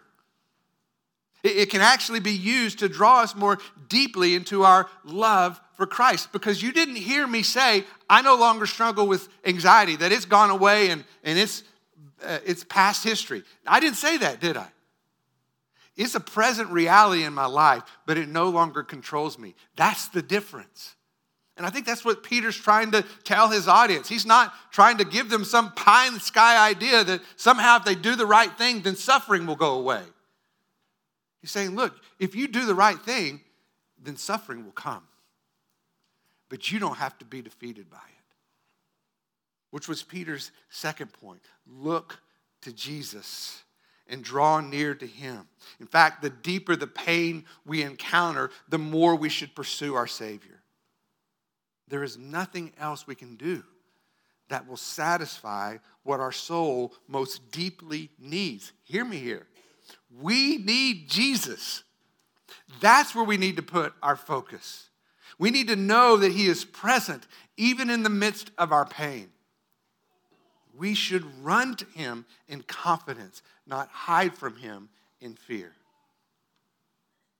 It 1.43 1.69
can 1.69 1.81
actually 1.81 2.21
be 2.21 2.31
used 2.31 2.79
to 2.79 2.89
draw 2.89 3.21
us 3.21 3.35
more 3.35 3.59
deeply 3.87 4.33
into 4.33 4.63
our 4.63 4.89
love 5.03 5.61
for 5.77 5.85
Christ. 5.85 6.31
Because 6.31 6.61
you 6.63 6.71
didn't 6.71 6.95
hear 6.95 7.27
me 7.27 7.43
say, 7.43 7.83
I 8.09 8.23
no 8.23 8.35
longer 8.35 8.65
struggle 8.65 9.07
with 9.07 9.29
anxiety, 9.45 9.95
that 9.97 10.11
it's 10.11 10.25
gone 10.25 10.49
away 10.49 10.89
and, 10.89 11.03
and 11.23 11.37
it's 11.37 11.63
uh, 12.23 12.39
it's 12.45 12.63
past 12.63 13.03
history. 13.03 13.43
I 13.67 13.79
didn't 13.79 13.97
say 13.97 14.17
that, 14.17 14.39
did 14.39 14.57
I? 14.57 14.67
It's 15.95 16.15
a 16.15 16.19
present 16.19 16.69
reality 16.69 17.23
in 17.23 17.33
my 17.33 17.45
life, 17.45 17.83
but 18.05 18.17
it 18.17 18.27
no 18.27 18.49
longer 18.49 18.83
controls 18.83 19.39
me. 19.39 19.55
That's 19.75 20.07
the 20.09 20.21
difference. 20.21 20.95
And 21.57 21.65
I 21.65 21.69
think 21.69 21.85
that's 21.85 22.03
what 22.03 22.23
Peter's 22.23 22.57
trying 22.57 22.91
to 22.91 23.03
tell 23.23 23.49
his 23.49 23.67
audience. 23.67 24.09
He's 24.09 24.25
not 24.25 24.53
trying 24.71 24.97
to 24.97 25.05
give 25.05 25.29
them 25.29 25.45
some 25.45 25.71
pie 25.71 26.07
in 26.07 26.13
the 26.13 26.19
sky 26.19 26.69
idea 26.69 27.03
that 27.03 27.21
somehow 27.37 27.77
if 27.77 27.85
they 27.85 27.95
do 27.95 28.15
the 28.15 28.25
right 28.25 28.55
thing, 28.57 28.81
then 28.81 28.95
suffering 28.95 29.45
will 29.45 29.55
go 29.55 29.75
away. 29.75 30.03
He's 31.41 31.51
saying, 31.51 31.75
look, 31.75 31.95
if 32.19 32.35
you 32.35 32.47
do 32.47 32.65
the 32.65 32.75
right 32.75 32.99
thing, 32.99 33.39
then 34.03 34.17
suffering 34.17 34.65
will 34.65 34.73
come. 34.73 35.03
But 36.49 36.71
you 36.71 36.79
don't 36.79 36.97
have 36.97 37.17
to 37.19 37.25
be 37.25 37.41
defeated 37.41 37.89
by 37.89 37.97
it 37.97 38.15
which 39.75 39.89
was 39.89 40.03
Peter's 40.03 40.51
second 40.69 41.11
point. 41.11 41.41
Look 41.67 42.21
to 42.61 42.71
Jesus 42.71 43.61
and 44.07 44.23
draw 44.23 44.61
near 44.61 44.95
to 44.95 45.05
him. 45.05 45.49
In 45.81 45.85
fact, 45.85 46.21
the 46.21 46.29
deeper 46.29 46.77
the 46.77 46.87
pain 46.87 47.43
we 47.65 47.81
encounter, 47.83 48.51
the 48.69 48.77
more 48.77 49.17
we 49.17 49.27
should 49.27 49.53
pursue 49.53 49.95
our 49.95 50.07
Savior. 50.07 50.54
There 51.87 52.03
is 52.03 52.17
nothing 52.17 52.73
else 52.79 53.05
we 53.05 53.15
can 53.15 53.35
do 53.35 53.63
that 54.49 54.67
will 54.67 54.77
satisfy 54.77 55.77
what 56.03 56.19
our 56.19 56.31
soul 56.31 56.93
most 57.07 57.51
deeply 57.51 58.09
needs. 58.19 58.73
Hear 58.83 59.03
me 59.03 59.17
here. 59.17 59.47
We 60.21 60.57
need 60.57 61.09
Jesus. 61.09 61.83
That's 62.79 63.15
where 63.15 63.25
we 63.25 63.37
need 63.37 63.55
to 63.57 63.63
put 63.63 63.93
our 64.03 64.15
focus. 64.15 64.89
We 65.37 65.51
need 65.51 65.67
to 65.67 65.75
know 65.75 66.17
that 66.17 66.31
He 66.31 66.47
is 66.47 66.63
present 66.63 67.27
even 67.57 67.89
in 67.89 68.03
the 68.03 68.09
midst 68.09 68.51
of 68.57 68.71
our 68.71 68.85
pain 68.85 69.29
we 70.77 70.93
should 70.93 71.25
run 71.43 71.75
to 71.75 71.85
him 71.85 72.25
in 72.47 72.61
confidence, 72.63 73.41
not 73.65 73.89
hide 73.89 74.35
from 74.35 74.57
him 74.57 74.89
in 75.21 75.35
fear. 75.35 75.73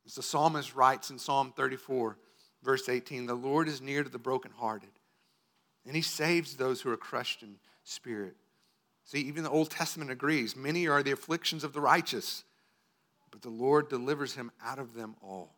As 0.05 0.15
the 0.15 0.23
psalmist 0.23 0.75
writes 0.75 1.10
in 1.10 1.19
Psalm 1.19 1.53
34, 1.55 2.17
verse 2.65 2.89
18 2.89 3.25
the 3.28 3.36
Lord 3.36 3.67
is 3.67 3.82
near 3.82 4.04
to 4.04 4.10
the 4.10 4.19
brokenhearted, 4.19 4.89
and 5.86 5.95
he 5.95 6.01
saves 6.01 6.56
those 6.56 6.82
who 6.82 6.91
are 6.91 6.97
crushed 6.97 7.43
in 7.43 7.56
spirit. 7.84 8.36
See, 9.06 9.19
even 9.19 9.43
the 9.43 9.51
Old 9.51 9.69
Testament 9.69 10.12
agrees 10.12 10.56
many 10.56 10.88
are 10.88 11.04
the 11.04 11.12
afflictions 11.12 11.63
of 11.63 11.73
the 11.73 11.82
righteous, 11.82 12.43
but 13.32 13.41
the 13.41 13.49
Lord 13.49 13.88
delivers 13.88 14.34
him 14.34 14.51
out 14.63 14.80
of 14.80 14.95
them 14.95 15.15
all. 15.21 15.56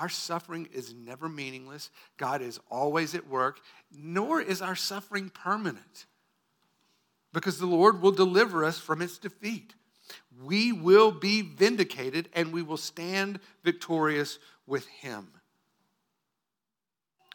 Our 0.00 0.08
suffering 0.08 0.68
is 0.72 0.94
never 0.94 1.28
meaningless. 1.28 1.90
God 2.16 2.42
is 2.42 2.60
always 2.70 3.14
at 3.14 3.28
work, 3.28 3.60
nor 3.92 4.40
is 4.40 4.62
our 4.62 4.76
suffering 4.76 5.30
permanent 5.30 6.06
because 7.32 7.58
the 7.58 7.66
Lord 7.66 8.00
will 8.00 8.12
deliver 8.12 8.64
us 8.64 8.78
from 8.78 9.02
its 9.02 9.18
defeat. 9.18 9.74
We 10.42 10.72
will 10.72 11.10
be 11.10 11.42
vindicated 11.42 12.28
and 12.34 12.52
we 12.52 12.62
will 12.62 12.76
stand 12.76 13.40
victorious 13.64 14.38
with 14.66 14.86
Him. 14.86 15.28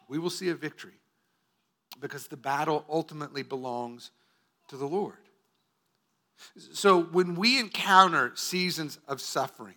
We 0.08 0.18
will 0.18 0.30
see 0.30 0.48
a 0.48 0.54
victory 0.54 1.00
because 2.00 2.28
the 2.28 2.36
battle 2.36 2.84
ultimately 2.88 3.42
belongs 3.42 4.10
to 4.68 4.76
the 4.76 4.86
Lord. 4.86 5.14
So 6.72 7.02
when 7.02 7.34
we 7.34 7.58
encounter 7.58 8.32
seasons 8.34 8.98
of 9.08 9.20
suffering, 9.20 9.76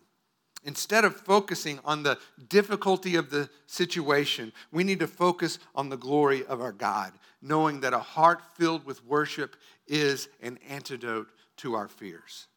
instead 0.64 1.06
of 1.06 1.16
focusing 1.16 1.80
on 1.86 2.04
the 2.04 2.20
difficulty 2.50 3.16
of 3.16 3.30
the 3.30 3.50
situation, 3.66 4.52
we 4.72 4.84
need 4.84 5.00
to 5.00 5.08
focus 5.08 5.60
on 5.74 5.90
the 5.90 5.98
glory 5.98 6.46
of 6.46 6.62
our 6.62 6.74
God, 6.74 7.14
knowing 7.42 7.80
that 7.82 7.94
a 7.94 8.00
heart 8.00 8.42
filled 8.58 8.86
with 8.86 9.06
worship 9.06 9.56
is 9.88 10.28
an 10.42 10.60
antidote 10.68 11.30
to 11.58 11.76
our 11.76 11.88
fears. 11.88 12.48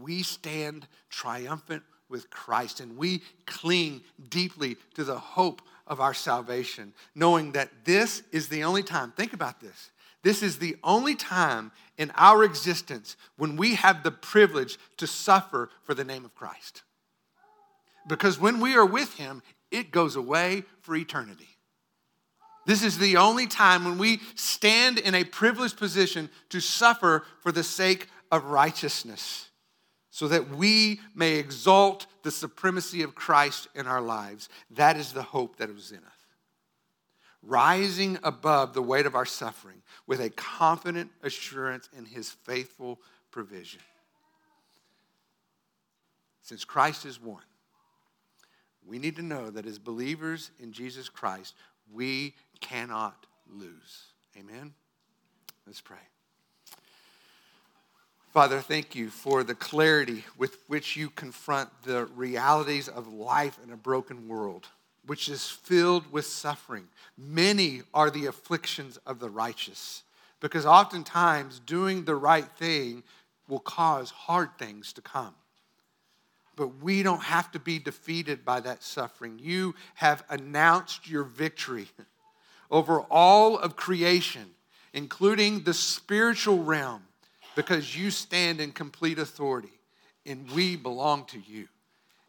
We 0.00 0.22
stand 0.22 0.86
triumphant 1.10 1.82
with 2.08 2.30
Christ 2.30 2.80
and 2.80 2.96
we 2.96 3.22
cling 3.46 4.02
deeply 4.28 4.76
to 4.94 5.04
the 5.04 5.18
hope 5.18 5.62
of 5.86 6.00
our 6.00 6.14
salvation, 6.14 6.92
knowing 7.14 7.52
that 7.52 7.70
this 7.84 8.22
is 8.32 8.48
the 8.48 8.64
only 8.64 8.82
time, 8.82 9.12
think 9.12 9.32
about 9.32 9.60
this. 9.60 9.90
This 10.22 10.42
is 10.42 10.58
the 10.58 10.76
only 10.84 11.14
time 11.14 11.72
in 11.98 12.12
our 12.14 12.44
existence 12.44 13.16
when 13.36 13.56
we 13.56 13.74
have 13.74 14.02
the 14.02 14.10
privilege 14.10 14.78
to 14.98 15.06
suffer 15.06 15.70
for 15.82 15.94
the 15.94 16.04
name 16.04 16.24
of 16.24 16.34
Christ. 16.34 16.82
Because 18.06 18.38
when 18.38 18.60
we 18.60 18.74
are 18.76 18.86
with 18.86 19.14
Him, 19.14 19.42
it 19.70 19.90
goes 19.90 20.16
away 20.16 20.64
for 20.80 20.94
eternity. 20.94 21.48
This 22.66 22.84
is 22.84 22.98
the 22.98 23.16
only 23.16 23.46
time 23.46 23.84
when 23.84 23.98
we 23.98 24.20
stand 24.36 24.98
in 24.98 25.14
a 25.14 25.24
privileged 25.24 25.76
position 25.76 26.30
to 26.50 26.60
suffer 26.60 27.24
for 27.40 27.50
the 27.50 27.64
sake 27.64 28.08
of 28.30 28.44
righteousness, 28.44 29.48
so 30.14 30.28
that 30.28 30.50
we 30.50 31.00
may 31.14 31.36
exalt 31.36 32.06
the 32.22 32.30
supremacy 32.30 33.02
of 33.02 33.14
Christ 33.14 33.66
in 33.74 33.86
our 33.86 34.02
lives. 34.02 34.50
That 34.70 34.98
is 34.98 35.14
the 35.14 35.22
hope 35.22 35.56
that 35.56 35.70
is 35.70 35.90
in 35.90 35.98
us. 35.98 36.12
Rising 37.42 38.18
above 38.22 38.74
the 38.74 38.82
weight 38.82 39.06
of 39.06 39.14
our 39.14 39.24
suffering 39.24 39.80
with 40.06 40.20
a 40.20 40.28
confident 40.28 41.10
assurance 41.22 41.88
in 41.96 42.04
his 42.04 42.30
faithful 42.30 43.00
provision. 43.30 43.80
Since 46.42 46.66
Christ 46.66 47.06
is 47.06 47.20
one, 47.20 47.42
we 48.86 48.98
need 48.98 49.16
to 49.16 49.22
know 49.22 49.48
that 49.48 49.64
as 49.64 49.78
believers 49.78 50.50
in 50.60 50.72
Jesus 50.72 51.08
Christ, 51.08 51.54
we 51.90 52.34
cannot 52.60 53.24
lose. 53.50 54.12
Amen? 54.38 54.74
Let's 55.66 55.80
pray. 55.80 55.96
Father, 58.32 58.60
thank 58.60 58.94
you 58.94 59.10
for 59.10 59.44
the 59.44 59.54
clarity 59.54 60.24
with 60.38 60.56
which 60.66 60.96
you 60.96 61.10
confront 61.10 61.68
the 61.82 62.06
realities 62.16 62.88
of 62.88 63.12
life 63.12 63.58
in 63.62 63.70
a 63.70 63.76
broken 63.76 64.26
world, 64.26 64.68
which 65.04 65.28
is 65.28 65.50
filled 65.50 66.10
with 66.10 66.24
suffering. 66.24 66.88
Many 67.18 67.82
are 67.92 68.10
the 68.10 68.24
afflictions 68.24 68.96
of 69.04 69.18
the 69.18 69.28
righteous, 69.28 70.02
because 70.40 70.64
oftentimes 70.64 71.60
doing 71.60 72.06
the 72.06 72.14
right 72.14 72.48
thing 72.56 73.02
will 73.48 73.60
cause 73.60 74.08
hard 74.08 74.56
things 74.56 74.94
to 74.94 75.02
come. 75.02 75.34
But 76.56 76.82
we 76.82 77.02
don't 77.02 77.24
have 77.24 77.52
to 77.52 77.58
be 77.58 77.78
defeated 77.78 78.46
by 78.46 78.60
that 78.60 78.82
suffering. 78.82 79.40
You 79.42 79.74
have 79.96 80.24
announced 80.30 81.06
your 81.06 81.24
victory 81.24 81.88
over 82.70 83.02
all 83.10 83.58
of 83.58 83.76
creation, 83.76 84.52
including 84.94 85.64
the 85.64 85.74
spiritual 85.74 86.64
realm, 86.64 87.02
because 87.54 87.96
you 87.96 88.10
stand 88.10 88.60
in 88.60 88.72
complete 88.72 89.18
authority 89.18 89.72
and 90.26 90.50
we 90.52 90.76
belong 90.76 91.24
to 91.26 91.38
you. 91.38 91.68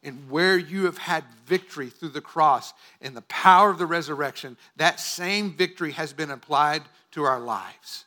And 0.06 0.30
where 0.30 0.58
you 0.58 0.86
have 0.86 0.98
had 0.98 1.24
victory 1.46 1.90
through 1.90 2.10
the 2.10 2.22
cross 2.22 2.74
and 3.02 3.16
the 3.16 3.22
power 3.24 3.70
of 3.70 3.78
the 3.78 3.86
resurrection, 3.86 4.58
that 4.76 5.00
same 5.00 5.54
victory 5.54 5.94
has 5.94 6.12
been 6.12 6.32
applied 6.32 6.84
to 7.12 7.24
our 7.24 7.40
lives. 7.40 8.06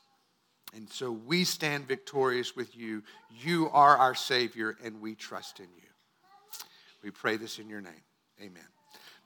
And 0.75 0.91
so 0.91 1.11
we 1.11 1.45
stand 1.45 1.89
victorious 1.89 2.55
with 2.55 2.77
you. 2.77 3.03
You 3.31 3.71
are 3.73 3.97
our 3.97 4.15
Savior, 4.15 4.77
and 4.85 5.01
we 5.01 5.15
trust 5.15 5.59
in 5.59 5.69
you. 5.75 5.89
We 7.03 7.11
pray 7.11 7.39
this 7.39 7.59
in 7.59 7.71
your 7.71 7.81
name. 7.81 7.93
Amen. 8.43 8.67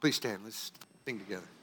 Please 0.01 0.17
stand. 0.17 0.45
Let's 0.45 0.71
sing 1.05 1.19
together. 1.19 1.60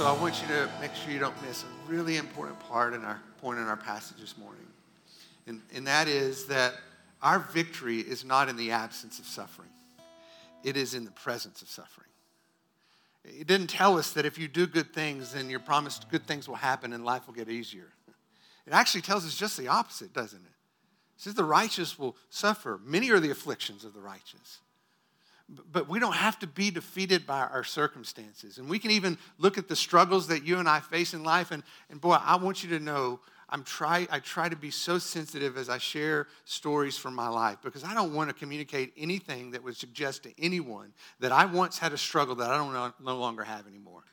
So 0.00 0.06
I 0.06 0.12
want 0.18 0.40
you 0.40 0.48
to 0.48 0.66
make 0.80 0.94
sure 0.94 1.12
you 1.12 1.18
don't 1.18 1.36
miss 1.46 1.62
a 1.62 1.92
really 1.92 2.16
important 2.16 2.58
part 2.58 2.94
in 2.94 3.04
our 3.04 3.20
point 3.42 3.58
in 3.58 3.66
our 3.66 3.76
passage 3.76 4.16
this 4.18 4.38
morning. 4.38 4.64
And, 5.46 5.60
and 5.74 5.86
that 5.86 6.08
is 6.08 6.46
that 6.46 6.72
our 7.20 7.40
victory 7.40 7.98
is 7.98 8.24
not 8.24 8.48
in 8.48 8.56
the 8.56 8.70
absence 8.70 9.18
of 9.18 9.26
suffering. 9.26 9.68
It 10.64 10.78
is 10.78 10.94
in 10.94 11.04
the 11.04 11.10
presence 11.10 11.60
of 11.60 11.68
suffering. 11.68 12.08
It 13.26 13.46
didn't 13.46 13.66
tell 13.66 13.98
us 13.98 14.14
that 14.14 14.24
if 14.24 14.38
you 14.38 14.48
do 14.48 14.66
good 14.66 14.94
things, 14.94 15.34
then 15.34 15.50
you're 15.50 15.60
promised 15.60 16.08
good 16.08 16.26
things 16.26 16.48
will 16.48 16.54
happen 16.54 16.94
and 16.94 17.04
life 17.04 17.26
will 17.26 17.34
get 17.34 17.50
easier. 17.50 17.92
It 18.66 18.72
actually 18.72 19.02
tells 19.02 19.26
us 19.26 19.36
just 19.36 19.58
the 19.58 19.68
opposite, 19.68 20.14
doesn't 20.14 20.40
it? 20.40 20.54
It 21.18 21.22
says 21.22 21.34
the 21.34 21.44
righteous 21.44 21.98
will 21.98 22.16
suffer. 22.30 22.80
Many 22.86 23.10
are 23.10 23.20
the 23.20 23.32
afflictions 23.32 23.84
of 23.84 23.92
the 23.92 24.00
righteous. 24.00 24.60
But 25.72 25.88
we 25.88 25.98
don't 25.98 26.14
have 26.14 26.38
to 26.40 26.46
be 26.46 26.70
defeated 26.70 27.26
by 27.26 27.40
our 27.40 27.64
circumstances. 27.64 28.58
And 28.58 28.68
we 28.68 28.78
can 28.78 28.92
even 28.92 29.18
look 29.38 29.58
at 29.58 29.68
the 29.68 29.76
struggles 29.76 30.28
that 30.28 30.44
you 30.44 30.58
and 30.58 30.68
I 30.68 30.80
face 30.80 31.12
in 31.12 31.24
life. 31.24 31.50
And, 31.50 31.62
and 31.90 32.00
boy, 32.00 32.18
I 32.22 32.36
want 32.36 32.62
you 32.62 32.70
to 32.70 32.78
know 32.78 33.20
I'm 33.52 33.64
try, 33.64 34.06
I 34.10 34.20
try 34.20 34.48
to 34.48 34.54
be 34.54 34.70
so 34.70 34.98
sensitive 34.98 35.56
as 35.56 35.68
I 35.68 35.78
share 35.78 36.28
stories 36.44 36.96
from 36.96 37.14
my 37.14 37.28
life 37.28 37.58
because 37.62 37.82
I 37.82 37.94
don't 37.94 38.14
want 38.14 38.30
to 38.30 38.34
communicate 38.34 38.92
anything 38.96 39.50
that 39.50 39.64
would 39.64 39.76
suggest 39.76 40.22
to 40.22 40.32
anyone 40.38 40.92
that 41.18 41.32
I 41.32 41.46
once 41.46 41.76
had 41.76 41.92
a 41.92 41.98
struggle 41.98 42.36
that 42.36 42.50
I 42.50 42.56
don't 42.56 42.72
know, 42.72 42.92
no 43.02 43.16
longer 43.18 43.42
have 43.42 43.66
anymore. 43.66 44.04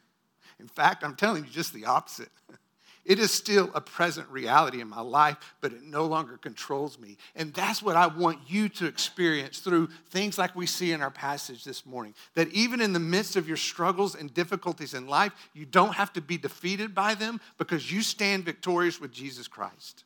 In 0.60 0.68
fact, 0.68 1.04
I'm 1.04 1.16
telling 1.16 1.44
you 1.44 1.50
just 1.52 1.72
the 1.72 1.86
opposite. 1.86 2.30
It 3.08 3.20
is 3.20 3.32
still 3.32 3.72
a 3.74 3.80
present 3.80 4.28
reality 4.28 4.82
in 4.82 4.90
my 4.90 5.00
life, 5.00 5.38
but 5.62 5.72
it 5.72 5.82
no 5.82 6.06
longer 6.06 6.36
controls 6.36 7.00
me. 7.00 7.16
And 7.38 7.54
that's 7.54 7.82
what 7.82 7.96
I 7.96 8.08
want 8.08 8.40
you 8.50 8.68
to 8.68 8.86
experience 8.86 9.60
through 9.60 9.88
things 10.10 10.38
like 10.38 10.58
we 10.58 10.66
see 10.66 10.92
in 10.92 11.02
our 11.02 11.10
passage 11.10 11.64
this 11.64 11.86
morning. 11.86 12.14
That 12.34 12.50
even 12.50 12.82
in 12.82 12.92
the 12.92 13.00
midst 13.00 13.38
of 13.38 13.48
your 13.48 13.56
struggles 13.56 14.14
and 14.14 14.34
difficulties 14.34 14.94
in 14.94 15.08
life, 15.08 15.32
you 15.54 15.66
don't 15.66 15.96
have 15.96 16.12
to 16.14 16.22
be 16.22 16.38
defeated 16.38 16.94
by 16.94 17.16
them 17.16 17.40
because 17.58 17.90
you 17.90 18.02
stand 18.02 18.44
victorious 18.44 19.00
with 19.00 19.14
Jesus 19.14 19.48
Christ. 19.48 20.04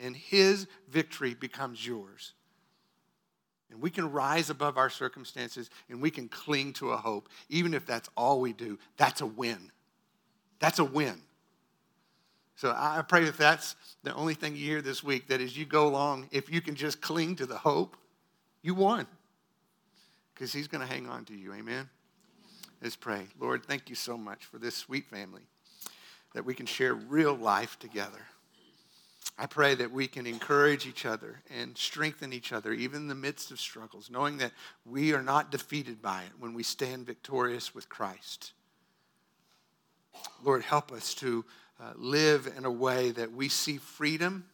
And 0.00 0.14
his 0.14 0.68
victory 0.88 1.34
becomes 1.34 1.84
yours. 1.84 2.34
And 3.72 3.82
we 3.82 3.90
can 3.90 4.12
rise 4.12 4.50
above 4.50 4.78
our 4.78 4.88
circumstances 4.88 5.68
and 5.88 6.00
we 6.00 6.12
can 6.12 6.28
cling 6.28 6.74
to 6.74 6.92
a 6.92 6.96
hope, 6.96 7.28
even 7.48 7.74
if 7.74 7.84
that's 7.84 8.08
all 8.16 8.40
we 8.40 8.52
do. 8.52 8.78
That's 8.98 9.20
a 9.20 9.26
win. 9.26 9.72
That's 10.60 10.78
a 10.78 10.84
win. 10.84 11.20
So 12.56 12.70
I 12.76 13.02
pray 13.02 13.24
that 13.24 13.36
that's 13.36 13.74
the 14.04 14.14
only 14.14 14.34
thing 14.34 14.54
you 14.54 14.64
hear 14.64 14.82
this 14.82 15.02
week, 15.02 15.26
that 15.28 15.40
as 15.40 15.56
you 15.56 15.64
go 15.64 15.88
along, 15.88 16.28
if 16.30 16.50
you 16.50 16.60
can 16.60 16.74
just 16.74 17.00
cling 17.00 17.36
to 17.36 17.46
the 17.46 17.56
hope, 17.56 17.96
you 18.62 18.74
won. 18.74 19.06
Because 20.32 20.52
he's 20.52 20.68
going 20.68 20.80
to 20.80 20.92
hang 20.92 21.08
on 21.08 21.24
to 21.26 21.34
you. 21.34 21.52
Amen? 21.52 21.88
Let's 22.80 22.96
pray. 22.96 23.26
Lord, 23.40 23.64
thank 23.64 23.88
you 23.88 23.96
so 23.96 24.16
much 24.16 24.44
for 24.44 24.58
this 24.58 24.76
sweet 24.76 25.06
family, 25.06 25.42
that 26.34 26.44
we 26.44 26.54
can 26.54 26.66
share 26.66 26.94
real 26.94 27.34
life 27.34 27.78
together. 27.78 28.20
I 29.36 29.46
pray 29.46 29.74
that 29.74 29.90
we 29.90 30.06
can 30.06 30.26
encourage 30.26 30.86
each 30.86 31.04
other 31.04 31.42
and 31.50 31.76
strengthen 31.76 32.32
each 32.32 32.52
other, 32.52 32.72
even 32.72 33.02
in 33.02 33.08
the 33.08 33.16
midst 33.16 33.50
of 33.50 33.58
struggles, 33.58 34.10
knowing 34.10 34.38
that 34.38 34.52
we 34.84 35.12
are 35.12 35.22
not 35.22 35.50
defeated 35.50 36.00
by 36.00 36.22
it 36.22 36.30
when 36.38 36.54
we 36.54 36.62
stand 36.62 37.06
victorious 37.06 37.74
with 37.74 37.88
Christ. 37.88 38.52
Lord, 40.44 40.62
help 40.62 40.92
us 40.92 41.14
to 41.14 41.44
uh, 41.80 41.92
live 41.96 42.52
in 42.56 42.64
a 42.64 42.70
way 42.70 43.10
that 43.10 43.32
we 43.32 43.48
see 43.48 43.78
freedom 43.78 44.46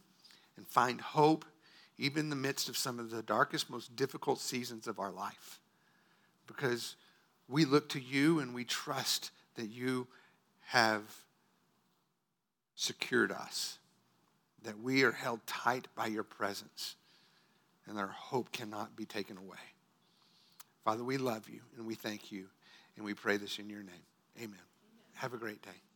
and 0.56 0.66
find 0.66 1.00
hope, 1.00 1.44
even 1.98 2.20
in 2.20 2.30
the 2.30 2.36
midst 2.36 2.68
of 2.68 2.76
some 2.76 2.98
of 2.98 3.10
the 3.10 3.22
darkest, 3.22 3.70
most 3.70 3.94
difficult 3.96 4.40
seasons 4.40 4.86
of 4.86 4.98
our 4.98 5.10
life. 5.10 5.58
Because 6.46 6.96
we 7.48 7.64
look 7.64 7.88
to 7.90 8.00
you 8.00 8.40
and 8.40 8.54
we 8.54 8.64
trust 8.64 9.30
that 9.56 9.68
you 9.68 10.06
have 10.68 11.02
secured 12.74 13.32
us, 13.32 13.78
that 14.62 14.78
we 14.80 15.02
are 15.02 15.12
held 15.12 15.46
tight 15.46 15.88
by 15.94 16.06
your 16.06 16.22
presence, 16.22 16.96
and 17.86 17.98
our 17.98 18.08
hope 18.08 18.52
cannot 18.52 18.96
be 18.96 19.04
taken 19.04 19.36
away. 19.36 19.58
Father, 20.84 21.04
we 21.04 21.18
love 21.18 21.48
you 21.48 21.60
and 21.76 21.86
we 21.86 21.94
thank 21.94 22.32
you 22.32 22.46
and 22.96 23.04
we 23.04 23.14
pray 23.14 23.36
this 23.36 23.58
in 23.58 23.68
your 23.68 23.82
name. 23.82 24.06
Amen. 24.38 24.58
Have 25.14 25.34
a 25.34 25.38
great 25.38 25.62
day. 25.62 25.89